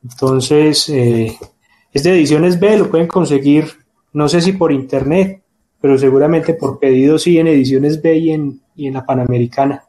Entonces, 0.02 0.88
eh, 0.88 1.36
es 1.92 2.02
de 2.04 2.14
Ediciones 2.14 2.58
B, 2.58 2.78
lo 2.78 2.90
pueden 2.90 3.06
conseguir, 3.06 3.66
no 4.14 4.30
sé 4.30 4.40
si 4.40 4.52
por 4.52 4.72
internet, 4.72 5.42
pero 5.78 5.98
seguramente 5.98 6.54
por 6.54 6.78
pedido 6.78 7.18
sí 7.18 7.38
en 7.38 7.48
Ediciones 7.48 8.00
B 8.00 8.16
y 8.16 8.30
en, 8.30 8.62
y 8.74 8.86
en 8.86 8.94
la 8.94 9.04
Panamericana. 9.04 9.85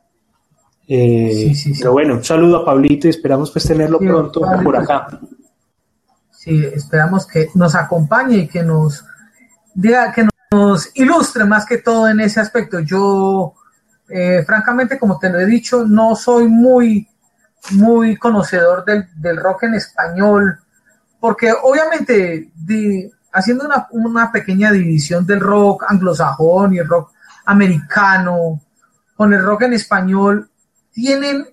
Eh, 0.87 1.53
pero 1.79 1.91
bueno, 1.91 2.13
un 2.15 2.23
saludo 2.23 2.57
a 2.57 2.65
Pablito 2.65 3.07
y 3.07 3.09
esperamos 3.09 3.51
pues 3.51 3.65
tenerlo 3.65 3.99
pronto 3.99 4.41
por 4.63 4.77
acá. 4.77 5.19
Sí, 6.31 6.63
esperamos 6.73 7.27
que 7.27 7.49
nos 7.55 7.75
acompañe 7.75 8.37
y 8.37 8.47
que 8.47 8.63
nos 8.63 9.03
diga, 9.73 10.11
que 10.13 10.27
nos 10.51 10.89
ilustre 10.95 11.43
más 11.43 11.65
que 11.65 11.79
todo 11.79 12.07
en 12.07 12.21
ese 12.21 12.39
aspecto. 12.39 12.79
Yo, 12.79 13.53
eh, 14.07 14.43
francamente, 14.45 14.97
como 14.97 15.19
te 15.19 15.29
lo 15.29 15.39
he 15.39 15.45
dicho, 15.45 15.85
no 15.85 16.15
soy 16.15 16.47
muy 16.47 17.07
muy 17.71 18.15
conocedor 18.17 18.85
del, 18.85 19.37
rock 19.37 19.63
en 19.63 19.75
español, 19.75 20.59
porque 21.19 21.51
obviamente 21.51 22.51
haciendo 23.33 23.65
una, 23.65 23.87
una, 23.91 24.31
pequeña 24.31 24.71
división 24.71 25.25
del 25.25 25.39
rock 25.39 25.85
anglosajón 25.87 26.73
y 26.73 26.79
el 26.79 26.87
rock 26.87 27.11
americano 27.45 28.61
con 29.15 29.33
el 29.33 29.43
rock 29.43 29.63
en 29.63 29.73
español, 29.73 30.49
tienen 30.97 31.45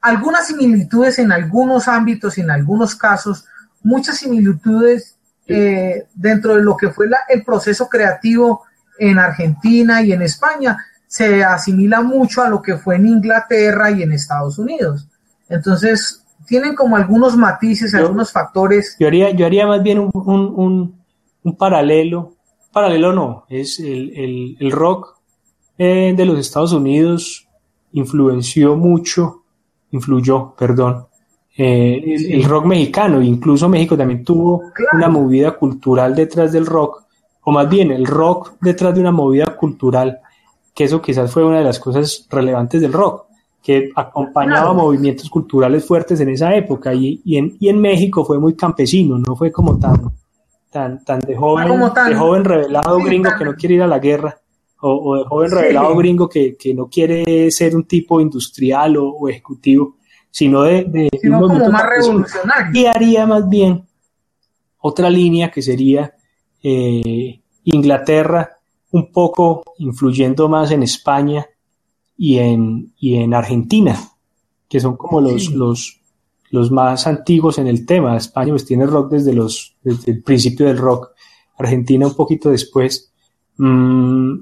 algunas 0.00 0.46
similitudes 0.46 1.18
en 1.18 1.30
algunos 1.30 1.86
ámbitos 1.86 2.38
en 2.38 2.50
algunos 2.50 2.94
casos, 2.94 3.44
muchas 3.82 4.16
similitudes 4.16 5.18
eh, 5.46 6.06
dentro 6.14 6.54
de 6.54 6.62
lo 6.62 6.78
que 6.78 6.88
fue 6.88 7.06
el 7.28 7.44
proceso 7.44 7.90
creativo 7.90 8.62
en 8.98 9.18
Argentina 9.18 10.00
y 10.00 10.12
en 10.12 10.22
España, 10.22 10.78
se 11.06 11.44
asimila 11.44 12.00
mucho 12.00 12.42
a 12.42 12.48
lo 12.48 12.62
que 12.62 12.78
fue 12.78 12.96
en 12.96 13.06
Inglaterra 13.06 13.90
y 13.90 14.02
en 14.02 14.12
Estados 14.12 14.58
Unidos. 14.58 15.06
Entonces, 15.50 16.24
tienen 16.46 16.74
como 16.74 16.96
algunos 16.96 17.36
matices, 17.36 17.94
algunos 17.94 18.32
factores. 18.32 18.96
Yo 18.98 19.08
haría, 19.08 19.28
yo 19.32 19.44
haría 19.44 19.66
más 19.66 19.82
bien 19.82 19.98
un, 19.98 20.10
un, 20.14 21.02
un, 21.42 21.56
paralelo, 21.58 22.32
paralelo 22.72 23.12
no, 23.12 23.44
es 23.50 23.78
el, 23.78 24.56
el, 24.58 24.72
rock 24.72 25.18
eh, 25.76 26.14
de 26.16 26.24
los 26.24 26.38
Estados 26.38 26.72
Unidos 26.72 27.45
influenció 27.96 28.76
mucho, 28.76 29.42
influyó, 29.90 30.54
perdón, 30.56 31.06
eh, 31.56 32.02
el, 32.30 32.44
rock 32.44 32.66
mexicano, 32.66 33.22
incluso 33.22 33.68
México 33.68 33.96
también 33.96 34.22
tuvo 34.22 34.64
una 34.92 35.08
movida 35.08 35.52
cultural 35.52 36.14
detrás 36.14 36.52
del 36.52 36.66
rock, 36.66 37.04
o 37.44 37.50
más 37.50 37.68
bien 37.68 37.90
el 37.90 38.06
rock 38.06 38.52
detrás 38.60 38.94
de 38.94 39.00
una 39.00 39.12
movida 39.12 39.56
cultural, 39.56 40.20
que 40.74 40.84
eso 40.84 41.00
quizás 41.00 41.32
fue 41.32 41.44
una 41.44 41.58
de 41.58 41.64
las 41.64 41.78
cosas 41.78 42.26
relevantes 42.28 42.82
del 42.82 42.92
rock 42.92 43.24
que 43.62 43.90
acompañaba 43.96 44.74
movimientos 44.74 45.30
culturales 45.30 45.84
fuertes 45.84 46.20
en 46.20 46.28
esa 46.28 46.54
época. 46.54 46.92
Y, 46.94 47.22
y, 47.24 47.38
en, 47.38 47.56
y 47.58 47.68
en 47.68 47.80
México 47.80 48.24
fue 48.24 48.38
muy 48.38 48.54
campesino, 48.54 49.18
no 49.18 49.34
fue 49.34 49.50
como 49.50 49.78
tan, 49.78 50.12
tan, 50.70 51.02
tan 51.02 51.20
de 51.20 51.34
joven, 51.34 51.68
de 52.08 52.14
joven 52.14 52.44
revelado 52.44 52.98
gringo 52.98 53.30
que 53.36 53.44
no 53.44 53.54
quiere 53.54 53.76
ir 53.76 53.82
a 53.82 53.86
la 53.86 53.98
guerra 53.98 54.38
o, 54.80 55.10
o 55.10 55.18
de 55.18 55.24
joven 55.24 55.50
revelado 55.50 55.96
gringo 55.96 56.28
que, 56.28 56.56
que, 56.56 56.74
no 56.74 56.88
quiere 56.88 57.50
ser 57.50 57.74
un 57.74 57.84
tipo 57.84 58.20
industrial 58.20 58.96
o, 58.98 59.28
ejecutivo, 59.28 59.96
sino 60.30 60.62
de, 60.62 60.84
de 60.84 61.10
como 61.22 61.48
más 61.70 61.86
revolucionario. 61.88 62.80
Y 62.80 62.86
haría 62.86 63.26
más 63.26 63.48
bien 63.48 63.86
otra 64.80 65.10
línea 65.10 65.50
que 65.50 65.62
sería 65.62 66.14
eh, 66.62 67.40
Inglaterra, 67.64 68.58
un 68.92 69.10
poco 69.10 69.62
influyendo 69.78 70.48
más 70.48 70.70
en 70.70 70.82
España 70.82 71.46
y 72.16 72.38
en, 72.38 72.92
y 72.98 73.16
en 73.16 73.34
Argentina, 73.34 73.98
que 74.68 74.80
son 74.80 74.96
como 74.96 75.20
los, 75.20 75.50
los, 75.50 76.00
los 76.50 76.70
más 76.70 77.06
antiguos 77.06 77.58
en 77.58 77.66
el 77.66 77.84
tema. 77.84 78.16
España 78.16 78.50
pues 78.50 78.64
tiene 78.64 78.86
rock 78.86 79.12
desde, 79.12 79.32
los, 79.32 79.76
desde 79.82 80.12
el 80.12 80.22
principio 80.22 80.66
del 80.66 80.78
rock, 80.78 81.10
Argentina 81.58 82.06
un 82.06 82.14
poquito 82.14 82.50
después. 82.50 83.12
Mm, 83.56 84.38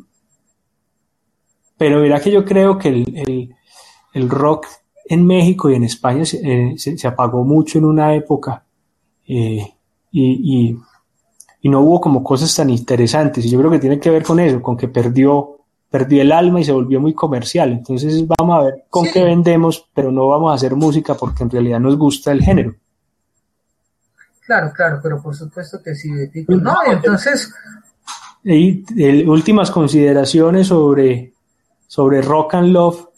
pero 1.85 2.01
mira 2.01 2.19
que 2.19 2.31
yo 2.33 2.47
creo 2.47 2.79
que 2.79 2.89
el, 2.89 3.55
el, 4.15 4.31
rock 4.31 4.67
en 5.05 5.27
México 5.27 5.69
y 5.69 5.75
en 5.75 5.85
España 5.85 6.25
se, 6.25 6.39
eh, 6.39 6.79
se, 6.79 7.07
apagó 7.07 7.45
mucho 7.45 7.77
en 7.77 7.85
una 7.85 8.15
época 8.15 8.65
eh, 9.29 9.71
y, 10.11 10.71
y, 10.71 10.79
y, 11.61 11.69
no 11.69 11.81
hubo 11.81 12.01
como 12.01 12.25
cosas 12.25 12.55
tan 12.55 12.71
interesantes. 12.71 13.45
Y 13.45 13.51
yo 13.51 13.59
creo 13.59 13.71
que 13.71 13.81
tiene 13.81 14.01
que 14.01 14.09
ver 14.09 14.23
con 14.23 14.41
eso, 14.41 14.63
con 14.63 14.79
que 14.79 14.89
perdió, 14.89 15.59
perdió 15.91 16.23
el 16.23 16.33
alma 16.33 16.59
y 16.59 16.65
se 16.65 16.73
volvió 16.73 17.03
muy 17.03 17.13
comercial. 17.13 17.73
Entonces 17.73 18.25
vamos 18.39 18.59
a 18.59 18.65
ver 18.65 18.85
con 18.89 19.05
qué 19.13 19.23
vendemos, 19.23 19.87
pero 19.93 20.11
no 20.11 20.29
vamos 20.29 20.53
a 20.53 20.55
hacer 20.55 20.75
música 20.75 21.13
porque 21.13 21.43
en 21.43 21.51
realidad 21.51 21.81
nos 21.81 21.99
gusta 21.99 22.33
el 22.33 22.43
género. 22.43 22.75
Claro, 24.47 24.73
claro, 24.75 25.01
pero 25.03 25.21
por 25.21 25.37
supuesto 25.37 25.83
que 25.83 25.95
sí. 25.95 26.11
No, 26.49 26.77
entonces... 26.91 27.53
Y, 28.43 29.27
últimas 29.27 29.71
consideraciones 29.71 30.69
sobre 30.69 31.34
sobre 31.95 32.21
Rock 32.23 32.55
and 32.55 32.73
Love, 32.73 33.09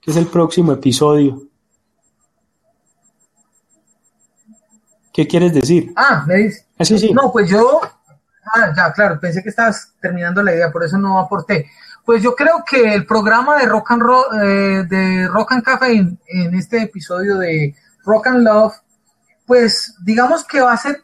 que 0.00 0.10
es 0.10 0.16
el 0.16 0.26
próximo 0.26 0.72
episodio. 0.72 1.42
¿Qué 5.12 5.28
quieres 5.28 5.52
decir? 5.52 5.92
Ah, 5.94 6.24
me 6.26 6.36
dices. 6.36 6.66
Ah, 6.78 6.84
sí, 6.86 7.12
No, 7.12 7.30
pues 7.30 7.50
yo. 7.50 7.82
Ah, 8.54 8.72
ya, 8.74 8.90
claro, 8.94 9.20
pensé 9.20 9.42
que 9.42 9.50
estabas 9.50 9.92
terminando 10.00 10.42
la 10.42 10.54
idea, 10.54 10.72
por 10.72 10.82
eso 10.82 10.96
no 10.96 11.18
aporté. 11.18 11.66
Pues 12.06 12.22
yo 12.22 12.34
creo 12.34 12.64
que 12.66 12.94
el 12.94 13.04
programa 13.04 13.58
de 13.58 13.66
Rock 13.66 13.90
and 13.90 14.02
Roll, 14.02 14.24
eh, 14.42 14.84
de 14.88 15.28
Rock 15.28 15.52
and 15.52 15.62
Cafe 15.62 15.92
en, 15.92 16.54
este 16.54 16.80
episodio 16.84 17.36
de 17.36 17.76
Rock 18.02 18.28
and 18.28 18.44
Love, 18.44 18.72
pues 19.44 19.94
digamos 20.02 20.42
que 20.46 20.62
va 20.62 20.72
a 20.72 20.78
ser 20.78 21.02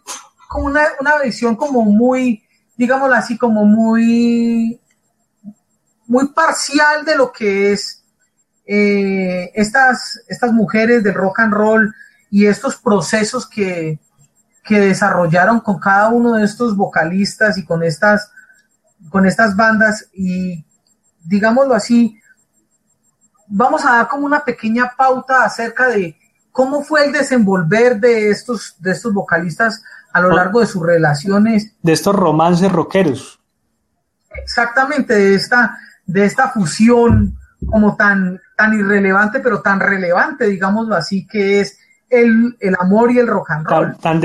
como 0.49 0.65
una, 0.65 0.83
una 0.99 1.19
visión 1.19 1.57
como 1.57 1.83
muy, 1.83 2.43
digámoslo 2.79 3.17
así, 3.17 3.37
como 3.37 3.67
muy 3.67 4.81
muy 6.09 6.29
parcial 6.29 7.05
de 7.05 7.17
lo 7.17 7.31
que 7.31 7.73
es 7.73 8.03
eh, 8.67 9.53
estas, 9.55 10.21
estas 10.27 10.53
mujeres 10.53 11.05
del 11.05 11.15
rock 11.15 11.41
and 11.41 11.53
roll 11.53 11.95
y 12.31 12.47
estos 12.47 12.77
procesos 12.77 13.47
que, 13.47 14.01
que 14.65 14.81
desarrollaron 14.81 15.61
con 15.61 15.79
cada 15.79 16.09
uno 16.09 16.35
de 16.35 16.45
estos 16.45 16.77
vocalistas 16.77 17.57
y 17.57 17.65
con 17.65 17.83
estas, 17.83 18.33
con 19.11 19.27
estas 19.27 19.55
bandas 19.55 20.09
y 20.13 20.65
digámoslo 21.25 21.75
así, 21.75 22.21
vamos 23.47 23.85
a 23.85 23.93
dar 23.93 24.09
como 24.09 24.27
una 24.27 24.41
pequeña 24.41 24.93
pauta 24.97 25.45
acerca 25.45 25.89
de 25.89 26.19
cómo 26.53 26.83
fue 26.83 27.07
el 27.07 27.13
desenvolver 27.13 28.01
de 28.01 28.31
estos, 28.31 28.77
de 28.79 28.93
estos 28.93 29.13
vocalistas 29.13 29.83
a 30.13 30.21
lo 30.21 30.31
largo 30.31 30.61
de 30.61 30.67
sus 30.67 30.83
relaciones. 30.83 31.75
De 31.83 31.93
estos 31.93 32.17
romances 32.17 32.73
rockeros. 32.73 33.41
Exactamente, 34.43 35.15
de 35.15 35.35
esta, 35.35 35.79
de 36.09 36.25
esta 36.25 36.49
fusión 36.51 37.37
como 37.67 37.97
tan, 37.97 38.41
tan 38.57 38.77
irrelevante, 38.77 39.41
pero 39.41 39.61
tan 39.61 39.79
relevante, 39.79 40.47
digámoslo 40.47 40.97
así, 40.97 41.27
que 41.27 41.61
es 41.61 41.79
el, 42.09 42.57
amor 42.79 43.13
y 43.13 43.19
el 43.19 43.27
rock 43.27 43.51
and 43.51 43.67
roll. 43.67 43.97
Tan, 43.99 44.21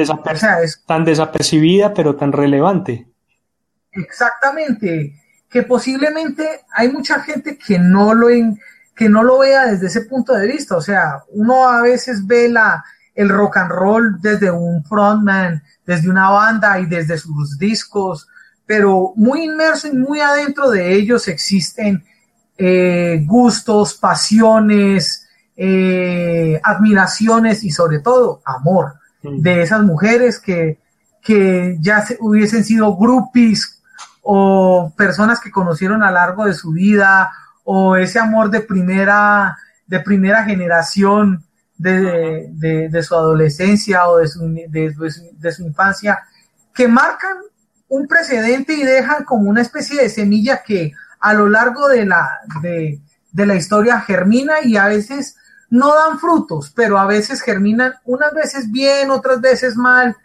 tan 0.87 1.05
desapercibida, 1.05 1.93
pero 1.93 2.15
tan 2.15 2.31
relevante. 2.31 3.07
Exactamente, 3.91 5.21
que 5.49 5.63
posiblemente 5.63 6.61
hay 6.73 6.89
mucha 6.91 7.19
gente 7.19 7.57
que 7.57 7.77
no 7.77 8.13
lo, 8.13 8.27
que 8.95 9.09
no 9.09 9.23
lo 9.23 9.39
vea 9.39 9.65
desde 9.65 9.87
ese 9.87 10.01
punto 10.01 10.33
de 10.33 10.47
vista, 10.47 10.77
o 10.77 10.81
sea, 10.81 11.23
uno 11.29 11.67
a 11.67 11.81
veces 11.81 12.25
ve 12.25 12.49
la, 12.49 12.83
el 13.13 13.29
rock 13.29 13.57
and 13.57 13.71
roll 13.71 14.21
desde 14.21 14.49
un 14.49 14.83
frontman, 14.85 15.61
desde 15.85 16.09
una 16.09 16.29
banda 16.29 16.79
y 16.79 16.85
desde 16.85 17.17
sus 17.17 17.57
discos, 17.57 18.27
pero 18.65 19.13
muy 19.15 19.43
inmerso 19.43 19.87
y 19.87 19.93
muy 19.93 20.19
adentro 20.19 20.69
de 20.69 20.93
ellos 20.93 21.27
existen 21.27 22.03
eh, 22.57 23.23
gustos, 23.25 23.95
pasiones, 23.95 25.27
eh, 25.55 26.59
admiraciones 26.63 27.63
y 27.63 27.71
sobre 27.71 27.99
todo 27.99 28.41
amor 28.45 28.95
mm. 29.23 29.41
de 29.41 29.61
esas 29.61 29.83
mujeres 29.83 30.39
que, 30.39 30.79
que 31.21 31.77
ya 31.79 32.05
hubiesen 32.19 32.63
sido 32.63 32.95
groupies 32.95 33.81
o 34.21 34.93
personas 34.95 35.39
que 35.39 35.51
conocieron 35.51 36.01
a 36.01 36.07
lo 36.07 36.13
largo 36.13 36.45
de 36.45 36.53
su 36.53 36.71
vida 36.71 37.31
o 37.63 37.95
ese 37.95 38.19
amor 38.19 38.49
de 38.49 38.61
primera, 38.61 39.57
de 39.85 39.99
primera 39.99 40.43
generación 40.43 41.43
de, 41.77 42.47
de, 42.89 43.03
su 43.03 43.15
adolescencia 43.15 44.07
o 44.07 44.17
de 44.17 44.27
su, 44.27 44.39
de 44.49 45.51
su 45.51 45.63
infancia, 45.63 46.19
que 46.73 46.87
marcan 46.87 47.37
un 47.93 48.07
precedente 48.07 48.73
y 48.73 48.83
dejan 48.83 49.23
como 49.23 49.47
una 49.47 49.61
especie 49.61 50.01
de 50.01 50.09
semilla 50.09 50.63
que 50.63 50.93
a 51.19 51.35
lo 51.35 51.47
largo 51.47 51.87
de 51.87 52.07
la, 52.07 52.39
de, 52.63 52.99
la 53.33 53.53
historia 53.53 54.01
germina 54.01 54.55
y 54.63 54.77
a 54.77 54.87
veces 54.87 55.35
no 55.69 55.93
dan 55.93 56.17
frutos, 56.17 56.73
pero 56.75 56.97
a 56.97 57.05
veces 57.05 57.41
germinan 57.41 57.93
unas 58.05 58.33
veces 58.33 58.71
bien, 58.71 59.11
otras 59.11 59.41
veces 59.41 59.75
mal, 59.75 60.17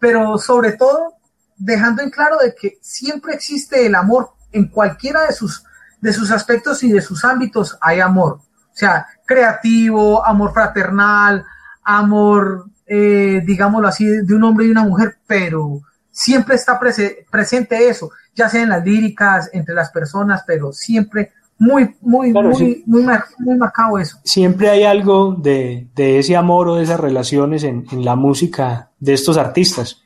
pero 0.00 0.36
sobre 0.36 0.72
todo 0.72 1.14
dejando 1.56 2.02
en 2.02 2.10
claro 2.10 2.38
de 2.38 2.56
que 2.56 2.78
siempre 2.82 3.34
existe 3.34 3.86
el 3.86 3.94
amor 3.94 4.30
en 4.50 4.66
cualquiera 4.66 5.22
de 5.24 5.32
sus, 5.32 5.64
de 6.00 6.12
sus 6.12 6.32
aspectos 6.32 6.82
y 6.82 6.90
de 6.90 7.02
sus 7.02 7.24
ámbitos 7.24 7.78
hay 7.80 8.00
amor. 8.00 8.32
O 8.32 8.76
sea, 8.76 9.06
creativo, 9.24 10.26
amor 10.26 10.52
fraternal, 10.52 11.44
amor, 11.84 12.66
eh, 12.84 13.42
digámoslo 13.46 13.86
así, 13.86 14.06
de 14.06 14.34
un 14.34 14.42
hombre 14.42 14.66
y 14.66 14.70
una 14.72 14.82
mujer, 14.82 15.18
pero 15.24 15.82
siempre 16.12 16.54
está 16.54 16.78
presente 16.78 17.88
eso, 17.88 18.10
ya 18.34 18.48
sea 18.48 18.62
en 18.62 18.68
las 18.68 18.84
líricas, 18.84 19.50
entre 19.52 19.74
las 19.74 19.90
personas, 19.90 20.44
pero 20.46 20.72
siempre 20.72 21.32
muy, 21.58 21.94
muy, 22.00 22.32
muy, 22.32 22.82
muy, 22.86 23.56
marcado 23.56 23.98
eso. 23.98 24.18
Siempre 24.24 24.68
hay 24.68 24.84
algo 24.84 25.34
de, 25.34 25.86
ese 25.96 26.36
amor 26.36 26.68
o 26.68 26.76
de 26.76 26.84
esas 26.84 27.00
relaciones 27.00 27.64
en, 27.64 27.86
la 28.04 28.16
música 28.16 28.90
de 28.98 29.14
estos 29.14 29.36
artistas. 29.38 30.02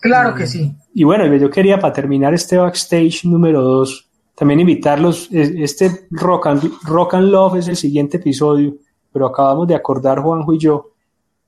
Claro 0.00 0.34
que 0.34 0.46
sí. 0.46 0.74
Y 0.94 1.04
bueno, 1.04 1.26
yo 1.36 1.50
quería 1.50 1.78
para 1.78 1.92
terminar 1.92 2.34
este 2.34 2.56
backstage 2.56 3.24
número 3.24 3.62
dos, 3.62 4.08
también 4.34 4.60
invitarlos, 4.60 5.28
este 5.30 6.06
Rock 6.10 6.46
and, 6.46 6.72
Rock 6.84 7.14
and 7.14 7.28
Love 7.28 7.56
es 7.56 7.68
el 7.68 7.76
siguiente 7.76 8.16
episodio, 8.16 8.74
pero 9.12 9.26
acabamos 9.26 9.68
de 9.68 9.74
acordar 9.74 10.20
Juanjo 10.20 10.52
y 10.54 10.58
yo 10.58 10.90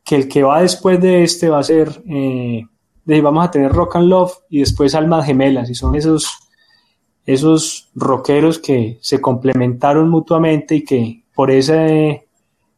que 0.05 0.17
el 0.17 0.29
que 0.29 0.43
va 0.43 0.63
después 0.63 1.01
de 1.01 1.25
este 1.25 1.49
va 1.49 1.59
a 1.59 1.65
ser 1.65 2.03
eh, 2.07 2.65
de 3.07 3.21
vamos 3.21 3.47
a 3.47 3.51
tener 3.51 3.73
rock 3.73 3.97
and 3.97 4.09
love 4.09 4.33
y 4.51 4.61
después 4.61 4.95
almas 4.95 5.25
gemelas 5.25 5.71
y 5.71 5.75
son 5.75 5.95
esos 5.95 6.41
esos 7.25 7.91
rockeros 7.95 8.59
que 8.59 8.99
se 9.01 9.21
complementaron 9.21 10.09
mutuamente 10.09 10.77
y 10.77 10.85
que 10.85 11.25
por 11.35 11.51
ese 11.51 12.27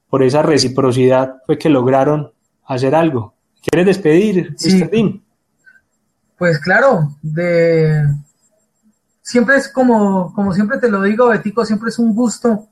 por 0.08 0.22
esa 0.22 0.42
reciprocidad 0.42 1.36
fue 1.44 1.58
que 1.58 1.68
lograron 1.68 2.32
hacer 2.66 2.94
algo. 2.94 3.34
¿Quieres 3.62 3.86
despedir, 3.86 4.54
sí. 4.56 5.22
Pues 6.38 6.58
claro, 6.60 7.16
de 7.20 8.04
siempre 9.20 9.56
es 9.56 9.68
como, 9.68 10.32
como 10.32 10.54
siempre 10.54 10.78
te 10.78 10.88
lo 10.88 11.02
digo, 11.02 11.28
Betico, 11.28 11.66
siempre 11.66 11.90
es 11.90 11.98
un 11.98 12.14
gusto 12.14 12.68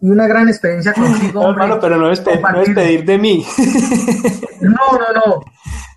y 0.00 0.10
una 0.10 0.26
gran 0.26 0.48
experiencia 0.48 0.92
contigo. 0.94 1.52
No, 1.54 1.80
pero 1.80 1.96
no 1.96 2.10
es, 2.10 2.22
no 2.24 2.58
despedir 2.58 3.04
de 3.04 3.18
mí. 3.18 3.46
no, 4.60 4.70
no, 4.70 5.12
no 5.14 5.42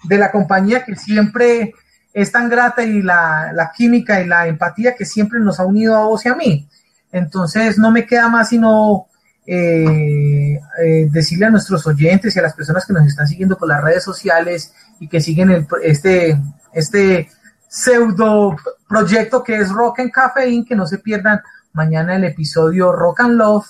de 0.07 0.17
la 0.17 0.31
compañía 0.31 0.83
que 0.83 0.95
siempre 0.95 1.73
es 2.13 2.31
tan 2.31 2.49
grata 2.49 2.83
y 2.83 3.01
la, 3.01 3.71
química 3.75 4.21
y 4.21 4.27
la 4.27 4.47
empatía 4.47 4.95
que 4.95 5.05
siempre 5.05 5.39
nos 5.39 5.59
ha 5.59 5.65
unido 5.65 5.95
a 5.95 6.05
vos 6.05 6.25
y 6.25 6.29
a 6.29 6.35
mí. 6.35 6.67
Entonces 7.11 7.77
no 7.77 7.91
me 7.91 8.05
queda 8.05 8.29
más 8.29 8.49
sino 8.49 9.07
eh, 9.45 10.59
eh, 10.81 11.07
decirle 11.11 11.47
a 11.47 11.49
nuestros 11.49 11.85
oyentes 11.85 12.35
y 12.35 12.39
a 12.39 12.41
las 12.41 12.53
personas 12.53 12.85
que 12.85 12.93
nos 12.93 13.05
están 13.05 13.27
siguiendo 13.27 13.57
por 13.57 13.67
las 13.67 13.83
redes 13.83 14.03
sociales 14.03 14.73
y 14.99 15.07
que 15.09 15.19
siguen 15.19 15.67
este, 15.83 16.39
este 16.73 17.29
pseudo 17.67 18.55
proyecto 18.87 19.43
que 19.43 19.57
es 19.57 19.69
Rock 19.69 19.99
and 19.99 20.11
Caffeine, 20.11 20.65
que 20.65 20.75
no 20.75 20.87
se 20.87 20.99
pierdan 20.99 21.41
mañana 21.73 22.15
el 22.15 22.23
episodio 22.23 22.93
Rock 22.93 23.19
and 23.19 23.33
Love 23.33 23.67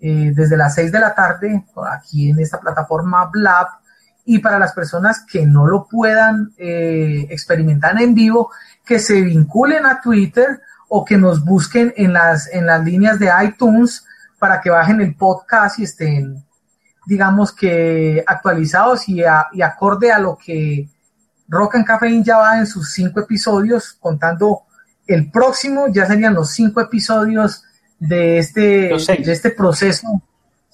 eh, 0.00 0.32
desde 0.34 0.56
las 0.56 0.74
6 0.74 0.90
de 0.90 1.00
la 1.00 1.14
tarde 1.14 1.64
aquí 1.90 2.30
en 2.30 2.40
esta 2.40 2.58
plataforma 2.58 3.30
Blab 3.32 3.68
y 4.26 4.40
para 4.40 4.58
las 4.58 4.72
personas 4.72 5.24
que 5.24 5.46
no 5.46 5.66
lo 5.66 5.86
puedan 5.88 6.52
eh, 6.58 7.26
experimentar 7.30 7.98
en 8.02 8.12
vivo, 8.12 8.50
que 8.84 8.98
se 8.98 9.22
vinculen 9.22 9.86
a 9.86 10.00
Twitter 10.00 10.60
o 10.88 11.04
que 11.04 11.16
nos 11.16 11.44
busquen 11.44 11.94
en 11.96 12.12
las, 12.12 12.52
en 12.52 12.66
las 12.66 12.84
líneas 12.84 13.18
de 13.20 13.30
iTunes 13.44 14.04
para 14.38 14.60
que 14.60 14.68
bajen 14.68 15.00
el 15.00 15.14
podcast 15.14 15.78
y 15.78 15.84
estén, 15.84 16.44
digamos 17.06 17.52
que 17.52 18.22
actualizados 18.26 19.08
y, 19.08 19.22
y 19.52 19.62
acorde 19.62 20.12
a 20.12 20.18
lo 20.18 20.36
que 20.36 20.88
Rock 21.48 21.76
and 21.76 21.86
Caffeine 21.86 22.24
ya 22.24 22.38
va 22.38 22.58
en 22.58 22.66
sus 22.66 22.92
cinco 22.92 23.20
episodios, 23.20 23.96
contando 24.00 24.62
el 25.06 25.30
próximo, 25.30 25.86
ya 25.88 26.04
serían 26.04 26.34
los 26.34 26.50
cinco 26.50 26.80
episodios 26.80 27.62
de 28.00 28.38
este, 28.38 28.60
de 28.88 29.32
este 29.32 29.50
proceso. 29.50 30.20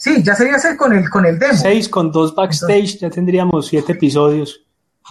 Sí, 0.03 0.21
ya 0.21 0.35
sería 0.35 0.57
hacer 0.57 0.77
con 0.77 0.93
el, 0.93 1.09
con 1.09 1.25
el 1.25 1.39
demo. 1.39 1.55
Seis 1.55 1.89
con 1.89 2.11
dos 2.11 2.35
backstage, 2.35 2.99
ya 2.99 3.09
tendríamos 3.09 3.69
siete 3.69 3.93
episodios. 3.93 4.61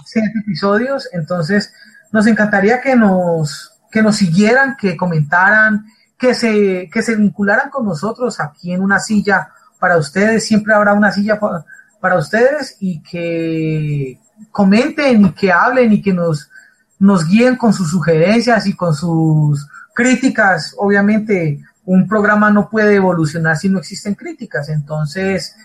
Siete 0.06 0.34
episodios, 0.42 1.08
entonces 1.14 1.72
nos 2.12 2.28
encantaría 2.28 2.82
que 2.82 2.98
nos, 2.98 3.72
que 3.90 4.02
nos 4.02 4.18
siguieran, 4.18 4.76
que 4.76 4.98
comentaran, 4.98 5.86
que 6.18 6.34
se, 6.34 6.90
que 6.92 7.02
se 7.02 7.16
vincularan 7.16 7.70
con 7.70 7.86
nosotros 7.86 8.42
aquí 8.42 8.74
en 8.74 8.82
una 8.82 9.00
silla 9.00 9.54
para 9.80 9.96
ustedes, 9.96 10.46
siempre 10.46 10.74
habrá 10.74 10.94
una 10.94 11.14
silla 11.14 11.40
para, 11.40 11.64
para 12.02 12.18
ustedes 12.18 12.76
y 12.82 13.02
que 13.02 14.20
comenten 14.52 15.28
y 15.28 15.32
que 15.32 15.54
hablen 15.54 15.94
y 15.94 16.02
que 16.02 16.12
nos, 16.12 16.50
nos 17.00 17.26
guíen 17.30 17.56
con 17.56 17.72
sus 17.72 17.92
sugerencias 17.92 18.68
y 18.68 18.76
con 18.76 18.94
sus 18.94 19.70
críticas. 19.94 20.76
Obviamente, 20.78 21.62
un 21.86 22.08
programa 22.08 22.52
no 22.52 22.70
puede 22.70 22.96
evolucionar 22.96 23.58
si 23.58 23.70
no 23.70 23.80
existen 23.80 24.16
críticas. 24.16 24.70
Entonces, 24.70 25.56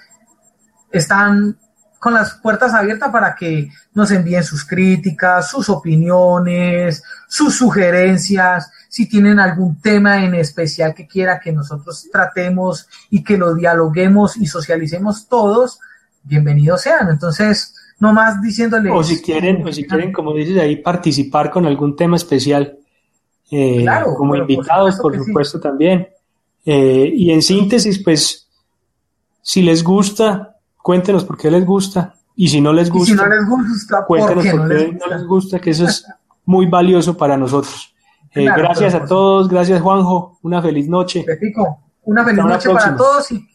están 0.90 1.56
con 1.98 2.14
las 2.14 2.34
puertas 2.34 2.72
abiertas 2.74 3.10
para 3.10 3.34
que 3.34 3.70
nos 3.94 4.10
envíen 4.10 4.44
sus 4.44 4.64
críticas, 4.64 5.50
sus 5.50 5.68
opiniones, 5.68 7.02
sus 7.26 7.56
sugerencias, 7.56 8.70
si 8.88 9.08
tienen 9.08 9.40
algún 9.40 9.80
tema 9.80 10.24
en 10.24 10.34
especial 10.34 10.94
que 10.94 11.06
quiera 11.06 11.40
que 11.40 11.52
nosotros 11.52 12.08
tratemos 12.12 12.88
y 13.10 13.24
que 13.24 13.36
lo 13.36 13.54
dialoguemos 13.54 14.36
y 14.36 14.46
socialicemos 14.46 15.26
todos, 15.28 15.80
bienvenidos 16.22 16.82
sean. 16.82 17.08
Entonces, 17.10 17.74
no 17.98 18.12
más 18.12 18.40
diciéndoles... 18.40 18.92
O 18.94 19.02
si 19.02 19.20
quieren, 19.20 19.66
o 19.66 19.72
si 19.72 19.86
quieren, 19.86 20.12
como 20.12 20.32
dices 20.34 20.58
ahí, 20.58 20.76
participar 20.76 21.50
con 21.50 21.66
algún 21.66 21.96
tema 21.96 22.16
especial. 22.16 22.78
Eh, 23.50 23.86
como 24.16 24.36
invitados, 24.36 24.96
por 24.96 25.16
supuesto, 25.16 25.60
también. 25.60 26.08
Eh, 26.64 27.12
y 27.14 27.30
en 27.30 27.42
síntesis, 27.42 28.02
pues, 28.02 28.48
si 29.40 29.62
les 29.62 29.84
gusta, 29.84 30.56
cuéntenos 30.82 31.24
por 31.24 31.36
qué 31.36 31.50
les 31.50 31.64
gusta. 31.64 32.14
Y 32.34 32.48
si 32.48 32.60
no 32.60 32.72
les 32.72 32.90
gusta, 32.90 33.12
si 33.12 33.16
no 33.16 33.26
les 33.26 33.48
gusta 33.48 34.04
cuéntenos 34.04 34.46
por 34.46 34.68
qué, 34.68 34.92
no, 34.92 35.06
les 35.06 35.26
gusta, 35.26 35.58
que 35.58 35.70
eso 35.70 35.84
es 35.84 36.04
muy 36.44 36.66
valioso 36.66 37.16
para 37.16 37.36
nosotros. 37.36 37.94
Eh, 38.34 38.44
gracias 38.44 38.94
a 38.94 39.04
todos, 39.04 39.48
gracias 39.48 39.80
Juanjo, 39.80 40.38
una 40.42 40.60
feliz 40.60 40.86
noche. 40.88 41.24
una 42.02 42.24
feliz 42.24 42.44
noche 42.44 42.68
para 42.68 42.94
todos 42.94 43.32
y 43.32 43.48